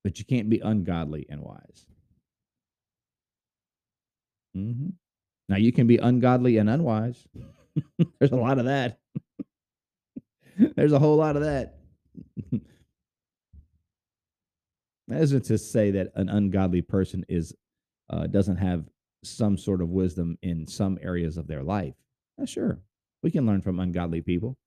but 0.03 0.17
you 0.17 0.25
can't 0.25 0.49
be 0.49 0.59
ungodly 0.59 1.27
and 1.29 1.41
wise. 1.41 1.85
Mm-hmm. 4.57 4.89
Now 5.49 5.57
you 5.57 5.71
can 5.71 5.87
be 5.87 5.97
ungodly 5.97 6.57
and 6.57 6.69
unwise. 6.69 7.25
There's 8.19 8.31
a 8.31 8.35
lot 8.35 8.59
of 8.59 8.65
that. 8.65 8.99
There's 10.75 10.91
a 10.91 10.99
whole 10.99 11.17
lot 11.17 11.35
of 11.35 11.43
that. 11.43 11.77
that 15.07 15.21
isn't 15.21 15.45
to 15.45 15.57
say 15.57 15.91
that 15.91 16.11
an 16.15 16.29
ungodly 16.29 16.81
person 16.81 17.25
is 17.29 17.53
uh, 18.09 18.27
doesn't 18.27 18.57
have 18.57 18.85
some 19.23 19.57
sort 19.57 19.81
of 19.81 19.89
wisdom 19.89 20.37
in 20.41 20.65
some 20.65 20.97
areas 21.01 21.37
of 21.37 21.47
their 21.47 21.63
life. 21.63 21.93
Uh, 22.41 22.45
sure, 22.45 22.79
we 23.21 23.31
can 23.31 23.45
learn 23.45 23.61
from 23.61 23.79
ungodly 23.79 24.21
people. 24.21 24.57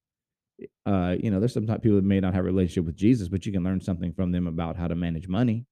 Uh, 0.84 1.16
you 1.18 1.30
know, 1.30 1.40
there's 1.40 1.54
some 1.54 1.66
people 1.66 1.96
that 1.96 2.04
may 2.04 2.20
not 2.20 2.34
have 2.34 2.44
a 2.44 2.46
relationship 2.46 2.84
with 2.84 2.96
Jesus, 2.96 3.28
but 3.28 3.46
you 3.46 3.52
can 3.52 3.64
learn 3.64 3.80
something 3.80 4.12
from 4.12 4.30
them 4.30 4.46
about 4.46 4.76
how 4.76 4.86
to 4.86 4.94
manage 4.94 5.26
money. 5.26 5.64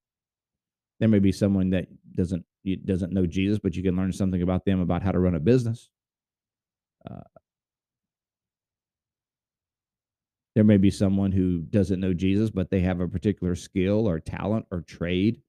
There 1.01 1.09
may 1.09 1.19
be 1.19 1.33
someone 1.33 1.71
that 1.71 1.87
doesn't 2.15 2.45
doesn't 2.85 3.13
know 3.13 3.27
Jesus, 3.27 3.59
but 3.59 3.77
you 3.77 3.83
can 3.83 3.97
learn 3.97 4.13
something 4.13 4.43
about 4.43 4.65
them 4.65 4.81
about 4.81 5.03
how 5.03 5.13
to 5.13 5.19
run 5.19 5.35
a 5.35 5.41
business. 5.41 5.89
Uh, 7.09 7.23
there 10.55 10.65
may 10.65 10.77
be 10.77 10.91
someone 10.91 11.33
who 11.33 11.61
doesn't 11.61 12.01
know 12.01 12.13
Jesus, 12.13 12.51
but 12.51 12.71
they 12.71 12.81
have 12.81 13.01
a 13.01 13.09
particular 13.09 13.55
skill 13.55 14.09
or 14.09 14.19
talent 14.19 14.67
or 14.71 14.81
trade 14.81 15.41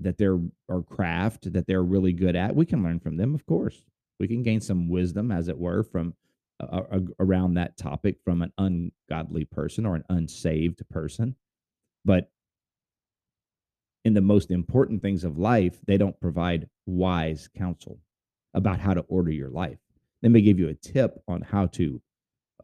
that 0.00 0.18
they're 0.18 0.38
or 0.68 0.82
craft 0.82 1.52
that 1.52 1.66
they're 1.66 1.82
really 1.82 2.12
good 2.12 2.36
at, 2.36 2.54
we 2.54 2.66
can 2.66 2.82
learn 2.82 3.00
from 3.00 3.16
them, 3.16 3.34
of 3.34 3.44
course. 3.46 3.82
We 4.20 4.28
can 4.28 4.42
gain 4.42 4.60
some 4.60 4.88
wisdom, 4.88 5.30
as 5.30 5.48
it 5.48 5.58
were, 5.58 5.82
from 5.82 6.14
uh, 6.60 6.82
uh, 6.90 7.00
around 7.20 7.54
that 7.54 7.76
topic 7.76 8.16
from 8.24 8.42
an 8.42 8.52
ungodly 8.58 9.44
person 9.44 9.86
or 9.86 9.94
an 9.94 10.04
unsaved 10.08 10.82
person. 10.88 11.36
But 12.04 12.30
in 14.04 14.14
the 14.14 14.20
most 14.20 14.50
important 14.50 15.02
things 15.02 15.24
of 15.24 15.38
life, 15.38 15.78
they 15.86 15.96
don't 15.96 16.20
provide 16.20 16.68
wise 16.86 17.48
counsel 17.56 17.98
about 18.54 18.80
how 18.80 18.94
to 18.94 19.00
order 19.02 19.30
your 19.30 19.50
life. 19.50 19.78
They 20.22 20.28
may 20.28 20.40
give 20.40 20.58
you 20.58 20.68
a 20.68 20.74
tip 20.74 21.22
on 21.28 21.42
how 21.42 21.66
to 21.66 22.00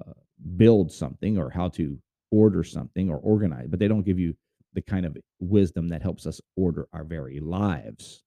uh, 0.01 0.13
build 0.57 0.93
something 0.93 1.39
or 1.39 1.51
how 1.51 1.69
to 1.71 1.99
order 2.31 2.65
something 2.65 3.11
or 3.11 3.19
organize, 3.19 3.69
but 3.69 3.79
they 3.79 3.89
don't 3.89 4.05
give 4.05 4.19
you 4.19 4.35
the 4.73 4.83
kind 4.83 5.07
of 5.07 5.17
wisdom 5.41 5.89
that 5.89 6.03
helps 6.03 6.27
us 6.27 6.41
order 6.57 6.89
our 6.93 7.05
very 7.05 7.39
lives 7.41 8.25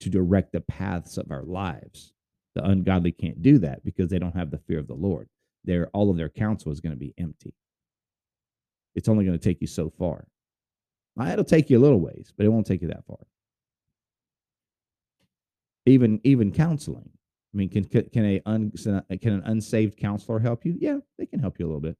to 0.00 0.10
direct 0.10 0.52
the 0.52 0.60
paths 0.60 1.16
of 1.16 1.30
our 1.30 1.44
lives. 1.44 2.12
The 2.54 2.64
ungodly 2.64 3.12
can't 3.12 3.42
do 3.42 3.58
that 3.58 3.84
because 3.84 4.10
they 4.10 4.18
don't 4.18 4.36
have 4.36 4.50
the 4.50 4.58
fear 4.58 4.78
of 4.78 4.86
the 4.86 4.94
Lord. 4.94 5.28
Their 5.64 5.88
all 5.88 6.10
of 6.10 6.16
their 6.16 6.28
counsel 6.28 6.72
is 6.72 6.80
going 6.80 6.92
to 6.92 6.98
be 6.98 7.14
empty. 7.18 7.54
It's 8.94 9.08
only 9.08 9.24
going 9.24 9.38
to 9.38 9.42
take 9.42 9.60
you 9.60 9.66
so 9.66 9.90
far. 9.90 10.26
It'll 11.18 11.44
take 11.44 11.70
you 11.70 11.78
a 11.78 11.80
little 11.80 12.00
ways, 12.00 12.32
but 12.36 12.44
it 12.44 12.50
won't 12.50 12.66
take 12.66 12.82
you 12.82 12.88
that 12.88 13.06
far. 13.06 13.18
Even 15.86 16.20
even 16.24 16.52
counseling. 16.52 17.10
I 17.54 17.56
mean, 17.56 17.70
can 17.70 17.84
can 17.84 18.24
a 18.24 18.42
un, 18.44 18.70
can 18.72 19.32
an 19.32 19.42
unsaved 19.44 19.96
counselor 19.96 20.40
help 20.40 20.66
you? 20.66 20.76
Yeah, 20.78 20.98
they 21.18 21.26
can 21.26 21.40
help 21.40 21.58
you 21.58 21.64
a 21.64 21.68
little 21.68 21.80
bit. 21.80 21.96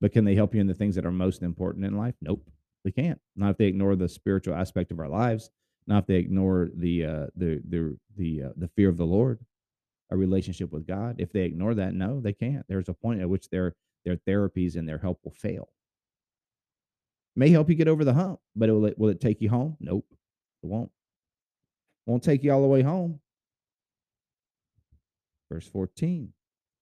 But 0.00 0.12
can 0.12 0.24
they 0.24 0.34
help 0.34 0.54
you 0.54 0.60
in 0.60 0.66
the 0.66 0.74
things 0.74 0.94
that 0.96 1.06
are 1.06 1.12
most 1.12 1.42
important 1.42 1.84
in 1.84 1.96
life? 1.96 2.14
Nope, 2.20 2.50
they 2.84 2.90
can't. 2.90 3.20
Not 3.36 3.52
if 3.52 3.56
they 3.58 3.66
ignore 3.66 3.96
the 3.96 4.08
spiritual 4.08 4.54
aspect 4.54 4.90
of 4.90 4.98
our 4.98 5.08
lives. 5.08 5.50
Not 5.86 6.02
if 6.02 6.06
they 6.06 6.16
ignore 6.16 6.68
the 6.74 7.04
uh, 7.04 7.26
the 7.36 7.62
the 7.68 7.96
the 8.16 8.42
uh, 8.44 8.48
the 8.56 8.68
fear 8.68 8.88
of 8.88 8.96
the 8.96 9.06
Lord, 9.06 9.40
a 10.10 10.16
relationship 10.16 10.72
with 10.72 10.86
God. 10.86 11.16
If 11.18 11.32
they 11.32 11.42
ignore 11.42 11.74
that, 11.74 11.94
no, 11.94 12.20
they 12.20 12.32
can't. 12.32 12.66
There's 12.68 12.88
a 12.88 12.94
point 12.94 13.20
at 13.20 13.30
which 13.30 13.48
their 13.48 13.74
their 14.04 14.16
therapies 14.16 14.76
and 14.76 14.88
their 14.88 14.98
help 14.98 15.20
will 15.24 15.32
fail. 15.32 15.68
May 17.36 17.50
help 17.50 17.68
you 17.68 17.74
get 17.74 17.88
over 17.88 18.04
the 18.04 18.12
hump, 18.12 18.40
but 18.56 18.68
it 18.68 18.72
will 18.72 18.86
it 18.86 18.98
will 18.98 19.08
it 19.08 19.20
take 19.20 19.40
you 19.40 19.48
home? 19.48 19.76
Nope, 19.80 20.06
it 20.62 20.66
won't. 20.66 20.90
Won't 22.06 22.22
take 22.22 22.42
you 22.42 22.52
all 22.52 22.62
the 22.62 22.68
way 22.68 22.82
home. 22.82 23.20
Verse 25.50 25.68
14. 25.68 26.32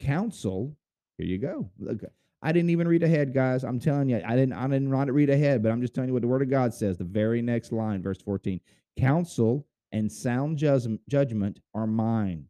Counsel, 0.01 0.77
here 1.17 1.27
you 1.27 1.39
go. 1.39 1.71
Look, 1.79 2.03
I 2.41 2.53
didn't 2.53 2.71
even 2.71 2.87
read 2.87 3.03
ahead, 3.03 3.35
guys. 3.35 3.65
I'm 3.65 3.81
telling 3.81 4.09
you, 4.09 4.23
I 4.25 4.37
didn't 4.37 4.53
I 4.53 4.67
didn't 4.69 4.91
read 4.91 5.31
ahead, 5.31 5.63
but 5.63 5.73
I'm 5.73 5.81
just 5.81 5.95
telling 5.95 6.09
you 6.09 6.15
what 6.15 6.23
the 6.23 6.29
word 6.29 6.43
of 6.43 6.51
God 6.51 6.73
says. 6.73 6.97
The 6.97 7.05
very 7.05 7.43
next 7.43 7.73
line, 7.73 8.03
verse 8.03 8.23
14. 8.23 8.61
Counsel 8.99 9.67
and 9.93 10.11
sound 10.11 10.59
judgment 10.59 11.61
are 11.75 11.87
mine. 11.87 12.47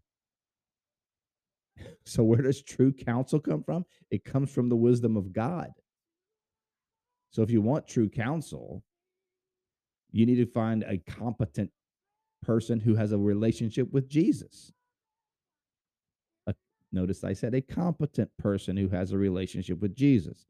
So 2.05 2.25
where 2.25 2.43
does 2.43 2.63
true 2.63 2.93
counsel 2.93 3.39
come 3.39 3.63
from? 3.63 3.85
It 4.11 4.25
comes 4.25 4.51
from 4.51 4.69
the 4.69 4.77
wisdom 4.77 5.17
of 5.17 5.33
God. 5.33 5.71
So 7.31 7.43
if 7.43 7.51
you 7.51 7.61
want 7.61 7.87
true 7.87 8.09
counsel, 8.09 8.83
you 10.11 10.27
need 10.27 10.37
to 10.37 10.47
find 10.47 10.83
a 10.85 10.99
competent 10.99 11.71
person 12.43 12.81
who 12.81 12.95
has 12.95 13.13
a 13.13 13.19
relationship 13.19 13.93
with 13.93 14.09
Jesus. 14.09 14.73
A, 16.47 16.55
notice 16.93 17.25
I 17.25 17.35
said 17.35 17.55
a 17.55 17.61
competent 17.61 18.31
person 18.39 18.77
who 18.77 18.89
has 18.89 19.13
a 19.13 19.19
relationship 19.19 19.81
with 19.81 19.95
Jesus, 19.95 20.47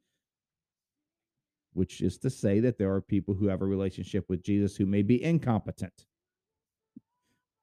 which 1.73 2.00
is 2.00 2.18
to 2.18 2.30
say 2.30 2.61
that 2.61 2.78
there 2.78 2.94
are 2.94 3.00
people 3.00 3.35
who 3.35 3.49
have 3.49 3.62
a 3.62 3.66
relationship 3.66 4.26
with 4.28 4.42
Jesus 4.42 4.76
who 4.76 4.87
may 4.87 5.02
be 5.02 5.23
incompetent. 5.23 6.07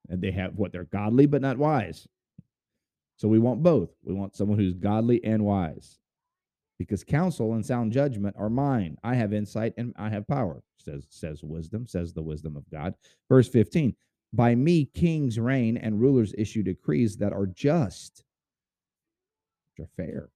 And 0.08 0.20
they 0.20 0.30
have 0.32 0.54
what 0.54 0.72
they're 0.72 0.84
godly 0.84 1.26
but 1.26 1.42
not 1.42 1.58
wise. 1.58 2.06
So 3.16 3.28
we 3.28 3.38
want 3.38 3.62
both. 3.62 3.90
We 4.04 4.14
want 4.14 4.36
someone 4.36 4.58
who's 4.58 4.74
godly 4.74 5.24
and 5.24 5.44
wise 5.44 5.98
because 6.78 7.04
counsel 7.04 7.54
and 7.54 7.64
sound 7.64 7.92
judgment 7.92 8.36
are 8.38 8.50
mine. 8.50 8.96
I 9.02 9.14
have 9.14 9.32
insight 9.32 9.74
and 9.76 9.94
I 9.96 10.10
have 10.10 10.28
power, 10.28 10.62
says 10.78 11.06
says 11.10 11.42
wisdom, 11.42 11.86
says 11.86 12.12
the 12.12 12.22
wisdom 12.22 12.56
of 12.56 12.68
God. 12.70 12.94
Verse 13.28 13.48
15. 13.48 13.94
By 14.32 14.54
me 14.54 14.84
kings 14.84 15.38
reign 15.38 15.76
and 15.76 16.00
rulers 16.00 16.34
issue 16.36 16.62
decrees 16.62 17.16
that 17.18 17.32
are 17.32 17.46
just, 17.46 18.24
which 19.76 19.86
are 19.86 19.90
fair. 19.96 20.28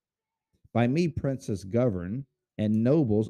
By 0.72 0.87
me 0.87 1.09
princes 1.09 1.64
govern 1.64 2.24
and 2.57 2.83
nobles 2.85 3.29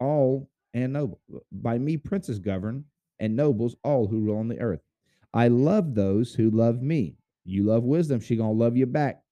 all 0.00 0.48
and 0.72 0.92
noble. 0.92 1.20
By 1.50 1.78
me 1.78 1.96
princes 1.96 2.38
govern 2.38 2.84
and 3.18 3.36
nobles 3.36 3.76
all 3.84 4.06
who 4.06 4.20
rule 4.20 4.38
on 4.38 4.48
the 4.48 4.60
earth. 4.60 4.80
I 5.34 5.48
love 5.48 5.94
those 5.94 6.34
who 6.34 6.50
love 6.50 6.80
me. 6.80 7.16
You 7.44 7.64
love 7.64 7.82
wisdom, 7.82 8.20
she 8.20 8.36
gonna 8.36 8.52
love 8.52 8.76
you 8.76 8.86
back. 8.86 9.22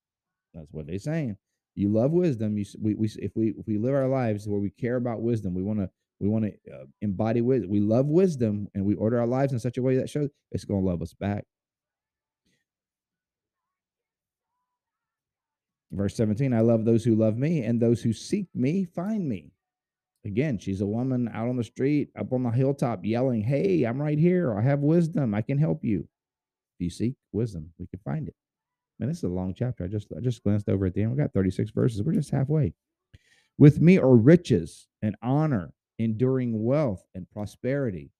That's 0.53 0.73
what 0.73 0.87
they're 0.87 0.99
saying 0.99 1.37
you 1.81 1.89
love 1.89 2.13
wisdom 2.13 2.59
you 2.59 2.65
we, 2.81 2.95
we 2.95 3.11
if 3.17 3.33
we 3.35 3.55
if 3.59 3.67
we 3.67 3.79
live 3.79 3.95
our 3.95 4.09
lives 4.09 4.47
where 4.47 4.61
we 4.61 4.71
care 4.71 4.97
about 4.97 5.23
wisdom 5.23 5.55
we 5.55 5.63
want 5.63 5.79
to 5.79 5.89
we 6.21 6.29
want 6.29 6.45
to 6.45 6.53
uh, 6.73 6.85
embody 7.01 7.41
wisdom 7.41 7.71
we 7.71 7.81
love 7.81 8.07
wisdom 8.07 8.69
and 8.75 8.85
we 8.85 8.95
order 8.95 9.19
our 9.19 9.27
lives 9.27 9.53
in 9.53 9.59
such 9.59 9.79
a 9.79 9.83
way 9.83 9.97
that 9.97 10.11
shows 10.11 10.29
it's 10.53 10.65
going 10.65 10.83
to 10.83 10.87
love 10.87 11.01
us 11.03 11.15
back. 11.15 11.45
Verse 15.91 16.15
17 16.15 16.53
i 16.55 16.61
love 16.61 16.85
those 16.85 17.05
who 17.05 17.17
love 17.17 17.37
me 17.37 17.65
and 17.65 17.81
those 17.81 18.03
who 18.03 18.13
seek 18.13 18.47
me 18.55 18.85
find 18.85 19.29
me. 19.29 19.53
Again 20.25 20.59
she's 20.59 20.83
a 20.83 20.87
woman 20.87 21.29
out 21.33 21.49
on 21.49 21.57
the 21.57 21.65
street 21.65 22.11
up 22.17 22.33
on 22.33 22.43
the 22.43 22.51
hilltop 22.51 23.05
yelling 23.05 23.43
hey 23.43 23.85
i'm 23.85 24.01
right 24.01 24.19
here. 24.19 24.57
I 24.57 24.63
have 24.63 24.81
wisdom. 24.81 25.35
I 25.35 25.43
can 25.43 25.59
help 25.59 25.83
you. 25.83 26.01
If 26.79 26.85
you 26.85 26.91
seek 26.91 27.15
wisdom 27.33 27.71
we 27.79 27.87
can 27.87 28.01
find 28.05 28.29
it 28.29 28.35
Man, 29.01 29.09
this 29.09 29.19
is 29.19 29.25
a 29.25 29.29
long 29.29 29.55
chapter. 29.55 29.83
I 29.83 29.87
just 29.89 30.09
I 30.15 30.21
just 30.21 30.45
glanced 30.45 30.69
over 30.69 30.85
at 30.85 30.95
the 30.95 31.03
end. 31.03 31.11
We 31.11 31.17
got 31.17 31.33
36 31.33 31.71
verses. 31.71 32.03
We're 32.03 32.13
just 32.13 32.31
halfway. 32.31 32.75
With 33.57 33.81
me 33.81 33.99
are 33.99 34.15
riches 34.15 34.87
and 35.01 35.17
honor, 35.23 35.73
enduring 35.99 36.63
wealth 36.63 37.03
and 37.15 37.29
prosperity. 37.31 38.11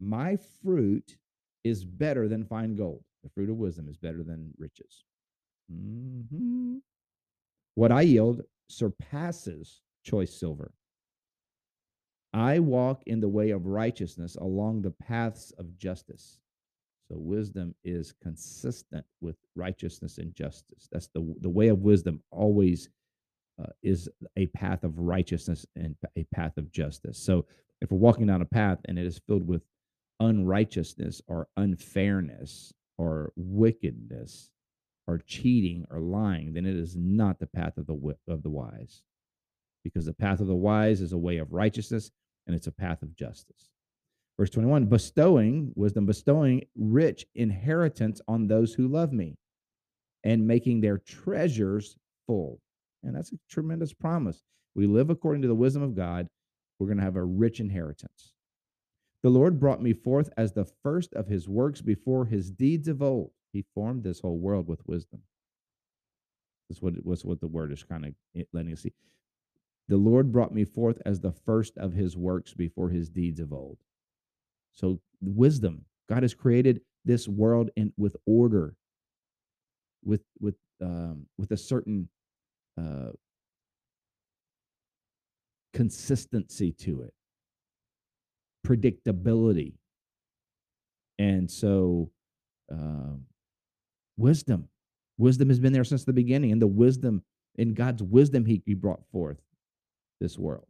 My 0.00 0.38
fruit 0.62 1.16
is 1.64 1.84
better 1.84 2.28
than 2.28 2.44
fine 2.44 2.76
gold. 2.76 3.02
The 3.24 3.30
fruit 3.30 3.50
of 3.50 3.56
wisdom 3.56 3.88
is 3.88 3.96
better 3.96 4.22
than 4.22 4.52
riches. 4.58 5.02
Mm-hmm. 5.72 6.76
What 7.74 7.90
I 7.90 8.02
yield 8.02 8.42
surpasses 8.68 9.82
choice 10.04 10.32
silver. 10.32 10.72
I 12.32 12.60
walk 12.60 13.02
in 13.06 13.20
the 13.20 13.28
way 13.28 13.50
of 13.50 13.66
righteousness 13.66 14.36
along 14.36 14.82
the 14.82 14.90
paths 14.92 15.52
of 15.58 15.76
justice. 15.76 16.38
So 17.08 17.16
wisdom 17.18 17.74
is 17.84 18.12
consistent 18.22 19.04
with 19.20 19.36
righteousness 19.54 20.18
and 20.18 20.34
justice. 20.34 20.88
That's 20.90 21.08
the 21.08 21.34
the 21.40 21.50
way 21.50 21.68
of 21.68 21.80
wisdom 21.80 22.20
always 22.30 22.88
uh, 23.62 23.66
is 23.82 24.08
a 24.36 24.46
path 24.48 24.84
of 24.84 24.98
righteousness 24.98 25.66
and 25.76 25.96
a 26.16 26.24
path 26.34 26.56
of 26.58 26.70
justice. 26.72 27.18
So 27.18 27.46
if 27.80 27.90
we're 27.90 27.98
walking 27.98 28.26
down 28.26 28.42
a 28.42 28.46
path 28.46 28.78
and 28.86 28.98
it 28.98 29.06
is 29.06 29.20
filled 29.26 29.46
with 29.46 29.62
unrighteousness 30.20 31.22
or 31.28 31.48
unfairness 31.56 32.72
or 32.98 33.32
wickedness 33.36 34.50
or 35.06 35.18
cheating 35.18 35.86
or 35.90 36.00
lying, 36.00 36.52
then 36.52 36.66
it 36.66 36.76
is 36.76 36.96
not 36.96 37.38
the 37.38 37.46
path 37.46 37.76
of 37.78 37.86
the 37.86 38.16
of 38.28 38.42
the 38.42 38.50
wise. 38.50 39.02
Because 39.84 40.06
the 40.06 40.12
path 40.12 40.40
of 40.40 40.48
the 40.48 40.54
wise 40.54 41.00
is 41.00 41.12
a 41.12 41.18
way 41.18 41.38
of 41.38 41.52
righteousness 41.52 42.10
and 42.46 42.56
it's 42.56 42.66
a 42.66 42.72
path 42.72 43.02
of 43.02 43.14
justice. 43.14 43.70
Verse 44.38 44.50
21 44.50 44.86
bestowing, 44.86 45.72
wisdom, 45.74 46.06
bestowing 46.06 46.66
rich 46.76 47.26
inheritance 47.34 48.20
on 48.28 48.46
those 48.46 48.74
who 48.74 48.88
love 48.88 49.12
me 49.12 49.38
and 50.24 50.46
making 50.46 50.80
their 50.80 50.98
treasures 50.98 51.96
full. 52.26 52.60
And 53.02 53.14
that's 53.14 53.32
a 53.32 53.38
tremendous 53.48 53.92
promise. 53.92 54.42
We 54.74 54.86
live 54.86 55.08
according 55.08 55.42
to 55.42 55.48
the 55.48 55.54
wisdom 55.54 55.82
of 55.82 55.94
God, 55.94 56.28
we're 56.78 56.88
going 56.88 56.98
to 56.98 57.04
have 57.04 57.16
a 57.16 57.24
rich 57.24 57.60
inheritance. 57.60 58.34
The 59.22 59.30
Lord 59.30 59.58
brought 59.58 59.82
me 59.82 59.92
forth 59.92 60.28
as 60.36 60.52
the 60.52 60.66
first 60.82 61.14
of 61.14 61.26
his 61.26 61.48
works 61.48 61.80
before 61.80 62.26
his 62.26 62.50
deeds 62.50 62.88
of 62.88 63.02
old. 63.02 63.30
He 63.52 63.64
formed 63.74 64.04
this 64.04 64.20
whole 64.20 64.38
world 64.38 64.68
with 64.68 64.86
wisdom. 64.86 65.22
That's 66.68 66.82
what 66.82 66.94
what 67.04 67.40
the 67.40 67.46
word 67.46 67.72
is 67.72 67.84
kind 67.84 68.04
of 68.04 68.14
letting 68.52 68.72
us 68.72 68.82
see. 68.82 68.92
The 69.88 69.96
Lord 69.96 70.32
brought 70.32 70.52
me 70.52 70.64
forth 70.64 71.00
as 71.06 71.20
the 71.20 71.32
first 71.32 71.78
of 71.78 71.92
his 71.92 72.16
works 72.16 72.54
before 72.54 72.90
his 72.90 73.08
deeds 73.08 73.40
of 73.40 73.52
old. 73.52 73.78
So 74.76 75.00
wisdom. 75.20 75.84
God 76.08 76.22
has 76.22 76.34
created 76.34 76.80
this 77.04 77.26
world 77.26 77.70
in 77.76 77.92
with 77.96 78.16
order, 78.26 78.74
with 80.04 80.22
with 80.40 80.54
um, 80.80 81.26
with 81.38 81.50
a 81.50 81.56
certain 81.56 82.08
uh, 82.78 83.10
consistency 85.72 86.72
to 86.72 87.02
it, 87.02 87.14
predictability, 88.66 89.74
and 91.18 91.50
so 91.50 92.10
um, 92.70 93.22
wisdom. 94.16 94.68
Wisdom 95.18 95.48
has 95.48 95.58
been 95.58 95.72
there 95.72 95.84
since 95.84 96.04
the 96.04 96.12
beginning, 96.12 96.52
and 96.52 96.60
the 96.60 96.66
wisdom 96.66 97.22
in 97.56 97.72
God's 97.72 98.02
wisdom, 98.02 98.44
He, 98.44 98.62
he 98.66 98.74
brought 98.74 99.00
forth 99.10 99.38
this 100.20 100.38
world. 100.38 100.66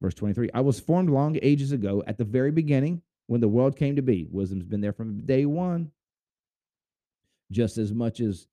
Verse 0.00 0.14
23 0.14 0.50
I 0.54 0.60
was 0.60 0.78
formed 0.78 1.10
long 1.10 1.38
ages 1.42 1.72
ago 1.72 2.04
at 2.06 2.18
the 2.18 2.24
very 2.24 2.52
beginning 2.52 3.02
when 3.26 3.40
the 3.40 3.48
world 3.48 3.76
came 3.76 3.96
to 3.96 4.02
be. 4.02 4.26
Wisdom's 4.30 4.64
been 4.64 4.80
there 4.80 4.92
from 4.92 5.24
day 5.26 5.46
one. 5.46 5.90
Just 7.50 7.78
as 7.78 7.92
much 7.92 8.20
as 8.20 8.48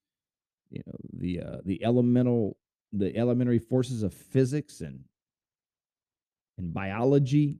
you 0.69 0.81
know 0.85 0.93
the 1.13 1.41
uh, 1.41 1.57
the 1.65 1.83
elemental 1.83 2.57
the 2.91 3.15
elementary 3.17 3.59
forces 3.59 4.03
of 4.03 4.13
physics 4.13 4.81
and 4.81 5.01
and 6.57 6.73
biology 6.73 7.57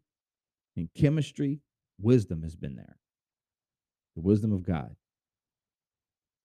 and 0.76 0.89
chemistry, 0.95 1.60
wisdom 1.99 2.43
has 2.43 2.56
been 2.56 2.76
there. 2.76 2.97
The 4.15 4.21
wisdom 4.21 4.54
of 4.54 4.63
God. 4.63 4.95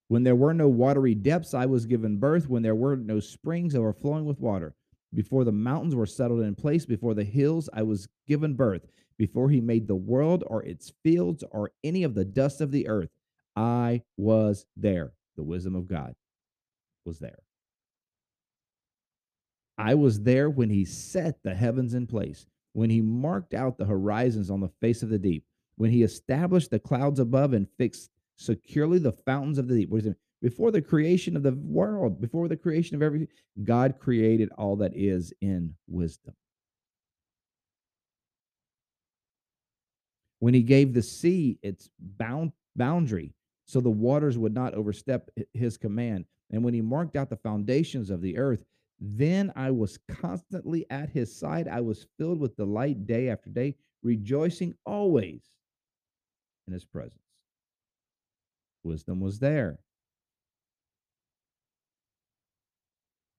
When 0.08 0.22
there 0.22 0.36
were 0.36 0.54
no 0.54 0.68
watery 0.68 1.14
depths, 1.14 1.52
I 1.52 1.66
was 1.66 1.84
given 1.84 2.16
birth. 2.16 2.48
When 2.48 2.62
there 2.62 2.74
were 2.74 2.96
no 2.96 3.20
springs 3.20 3.74
overflowing 3.74 4.24
with 4.24 4.40
water, 4.40 4.74
before 5.12 5.44
the 5.44 5.52
mountains 5.52 5.94
were 5.94 6.06
settled 6.06 6.40
in 6.40 6.54
place, 6.54 6.86
before 6.86 7.12
the 7.12 7.24
hills, 7.24 7.68
I 7.74 7.82
was 7.82 8.08
given 8.26 8.54
birth. 8.54 8.86
Before 9.18 9.50
he 9.50 9.60
made 9.60 9.88
the 9.88 9.96
world 9.96 10.44
or 10.46 10.62
its 10.62 10.92
fields 11.02 11.44
or 11.50 11.72
any 11.82 12.04
of 12.04 12.14
the 12.14 12.24
dust 12.24 12.60
of 12.60 12.70
the 12.70 12.88
earth, 12.88 13.10
I 13.56 14.02
was 14.16 14.64
there. 14.76 15.12
The 15.36 15.42
wisdom 15.42 15.74
of 15.74 15.88
God 15.88 16.14
was 17.04 17.18
there. 17.18 17.40
I 19.76 19.94
was 19.94 20.22
there 20.22 20.48
when 20.50 20.70
he 20.70 20.84
set 20.84 21.42
the 21.42 21.54
heavens 21.54 21.94
in 21.94 22.06
place, 22.06 22.46
when 22.72 22.90
he 22.90 23.00
marked 23.00 23.54
out 23.54 23.78
the 23.78 23.84
horizons 23.84 24.50
on 24.50 24.60
the 24.60 24.70
face 24.80 25.02
of 25.02 25.08
the 25.08 25.18
deep, 25.18 25.44
when 25.76 25.90
he 25.90 26.02
established 26.02 26.70
the 26.70 26.78
clouds 26.78 27.20
above 27.20 27.52
and 27.52 27.68
fixed 27.78 28.10
securely 28.36 28.98
the 28.98 29.12
fountains 29.12 29.58
of 29.58 29.68
the 29.68 29.74
deep. 29.76 29.92
It? 29.92 30.16
Before 30.40 30.70
the 30.70 30.82
creation 30.82 31.36
of 31.36 31.42
the 31.42 31.52
world, 31.52 32.20
before 32.20 32.48
the 32.48 32.56
creation 32.56 32.94
of 32.96 33.02
everything, 33.02 33.28
God 33.64 33.98
created 33.98 34.50
all 34.56 34.76
that 34.76 34.96
is 34.96 35.32
in 35.40 35.74
wisdom. 35.88 36.34
When 40.40 40.54
he 40.54 40.62
gave 40.62 40.94
the 40.94 41.02
sea 41.02 41.58
its 41.62 41.90
bound 41.98 42.52
boundary, 42.76 43.34
so 43.66 43.80
the 43.80 43.90
waters 43.90 44.38
would 44.38 44.54
not 44.54 44.74
overstep 44.74 45.30
his 45.52 45.76
command, 45.76 46.24
and 46.50 46.64
when 46.64 46.74
he 46.74 46.80
marked 46.80 47.16
out 47.16 47.28
the 47.28 47.36
foundations 47.36 48.08
of 48.08 48.22
the 48.22 48.38
earth, 48.38 48.64
then 49.00 49.52
I 49.54 49.70
was 49.70 49.98
constantly 50.08 50.86
at 50.90 51.10
his 51.10 51.34
side. 51.34 51.68
I 51.68 51.80
was 51.80 52.06
filled 52.18 52.40
with 52.40 52.56
delight 52.56 53.06
day 53.06 53.28
after 53.28 53.50
day, 53.50 53.76
rejoicing 54.02 54.74
always 54.86 55.42
in 56.66 56.72
his 56.72 56.84
presence. 56.84 57.20
Wisdom 58.84 59.20
was 59.20 59.38
there. 59.38 59.78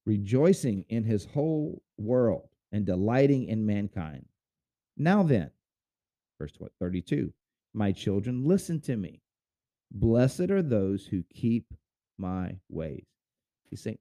Rejoicing 0.06 0.86
in 0.90 1.04
his 1.04 1.26
whole 1.26 1.82
world 1.98 2.50
and 2.72 2.86
delighting 2.86 3.46
in 3.46 3.66
mankind. 3.66 4.26
Now 4.98 5.24
then, 5.24 5.52
verse 6.40 6.54
32 6.80 7.32
My 7.74 7.92
children, 7.92 8.46
listen 8.46 8.80
to 8.82 8.96
me. 8.96 9.22
Blessed 9.92 10.52
are 10.52 10.62
those 10.62 11.06
who 11.06 11.24
keep 11.34 11.74
my 12.18 12.58
ways. 12.70 13.06
He's 13.70 13.82
saying, 13.82 13.98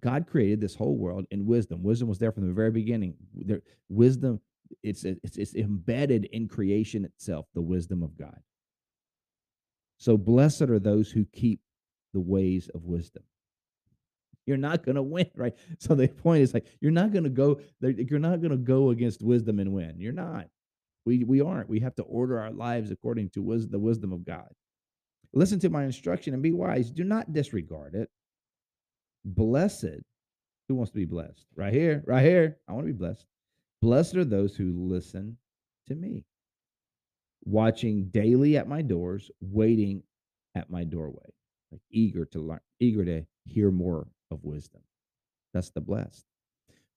God 0.00 0.26
created 0.26 0.60
this 0.60 0.74
whole 0.74 0.96
world 0.96 1.26
in 1.30 1.46
wisdom. 1.46 1.82
Wisdom 1.82 2.08
was 2.08 2.18
there 2.18 2.32
from 2.32 2.46
the 2.46 2.54
very 2.54 2.70
beginning. 2.70 3.14
There, 3.34 3.62
wisdom, 3.88 4.40
it's, 4.82 5.04
it's 5.04 5.36
it's 5.36 5.54
embedded 5.54 6.26
in 6.26 6.48
creation 6.48 7.04
itself. 7.04 7.46
The 7.54 7.60
wisdom 7.60 8.02
of 8.02 8.16
God. 8.16 8.40
So 9.98 10.16
blessed 10.16 10.62
are 10.62 10.78
those 10.78 11.10
who 11.10 11.26
keep 11.26 11.60
the 12.14 12.20
ways 12.20 12.70
of 12.74 12.84
wisdom. 12.84 13.22
You're 14.46 14.56
not 14.56 14.82
going 14.82 14.94
to 14.94 15.02
win, 15.02 15.30
right? 15.36 15.54
So 15.78 15.94
the 15.94 16.08
point 16.08 16.42
is 16.42 16.54
like 16.54 16.66
you're 16.80 16.90
not 16.92 17.12
going 17.12 17.24
to 17.24 17.30
go. 17.30 17.60
You're 17.80 18.18
not 18.18 18.40
going 18.40 18.52
to 18.52 18.56
go 18.56 18.90
against 18.90 19.22
wisdom 19.22 19.58
and 19.58 19.72
win. 19.72 19.96
You're 19.98 20.12
not. 20.12 20.46
We 21.06 21.24
we 21.24 21.40
aren't. 21.40 21.68
We 21.68 21.80
have 21.80 21.94
to 21.96 22.02
order 22.02 22.38
our 22.38 22.52
lives 22.52 22.90
according 22.90 23.30
to 23.30 23.42
wis- 23.42 23.66
the 23.66 23.78
wisdom 23.78 24.12
of 24.12 24.24
God. 24.24 24.48
Listen 25.32 25.58
to 25.60 25.70
my 25.70 25.84
instruction 25.84 26.34
and 26.34 26.42
be 26.42 26.52
wise. 26.52 26.90
Do 26.90 27.04
not 27.04 27.32
disregard 27.32 27.94
it. 27.94 28.10
Blessed, 29.24 30.00
who 30.68 30.74
wants 30.74 30.90
to 30.92 30.98
be 30.98 31.04
blessed? 31.04 31.46
Right 31.54 31.72
here, 31.72 32.02
right 32.06 32.24
here. 32.24 32.58
I 32.68 32.72
want 32.72 32.86
to 32.86 32.92
be 32.92 32.98
blessed. 32.98 33.24
Blessed 33.80 34.16
are 34.16 34.24
those 34.24 34.56
who 34.56 34.88
listen 34.88 35.38
to 35.88 35.94
me, 35.94 36.24
watching 37.44 38.08
daily 38.10 38.56
at 38.56 38.68
my 38.68 38.82
doors, 38.82 39.30
waiting 39.40 40.02
at 40.54 40.70
my 40.70 40.84
doorway, 40.84 41.32
like 41.70 41.80
eager 41.90 42.24
to 42.26 42.40
learn, 42.40 42.60
eager 42.80 43.04
to 43.04 43.24
hear 43.44 43.70
more 43.70 44.08
of 44.30 44.44
wisdom. 44.44 44.82
That's 45.54 45.70
the 45.70 45.80
blessed. 45.80 46.24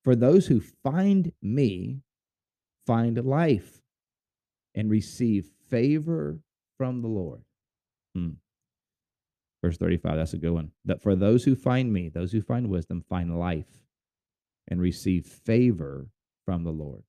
For 0.04 0.14
those 0.14 0.46
who 0.46 0.60
find 0.82 1.32
me, 1.40 2.00
find 2.86 3.24
life 3.24 3.80
and 4.74 4.90
receive 4.90 5.46
favor 5.68 6.40
from 6.76 7.02
the 7.02 7.08
Lord. 7.08 7.42
Hmm. 8.14 8.30
Verse 9.62 9.78
35, 9.78 10.16
that's 10.16 10.34
a 10.34 10.38
good 10.38 10.52
one. 10.52 10.72
That 10.84 11.02
for 11.02 11.16
those 11.16 11.44
who 11.44 11.56
find 11.56 11.92
me, 11.92 12.08
those 12.08 12.32
who 12.32 12.42
find 12.42 12.68
wisdom, 12.68 13.02
find 13.08 13.38
life 13.38 13.80
and 14.68 14.80
receive 14.80 15.26
favor 15.26 16.08
from 16.44 16.64
the 16.64 16.70
Lord. 16.70 17.02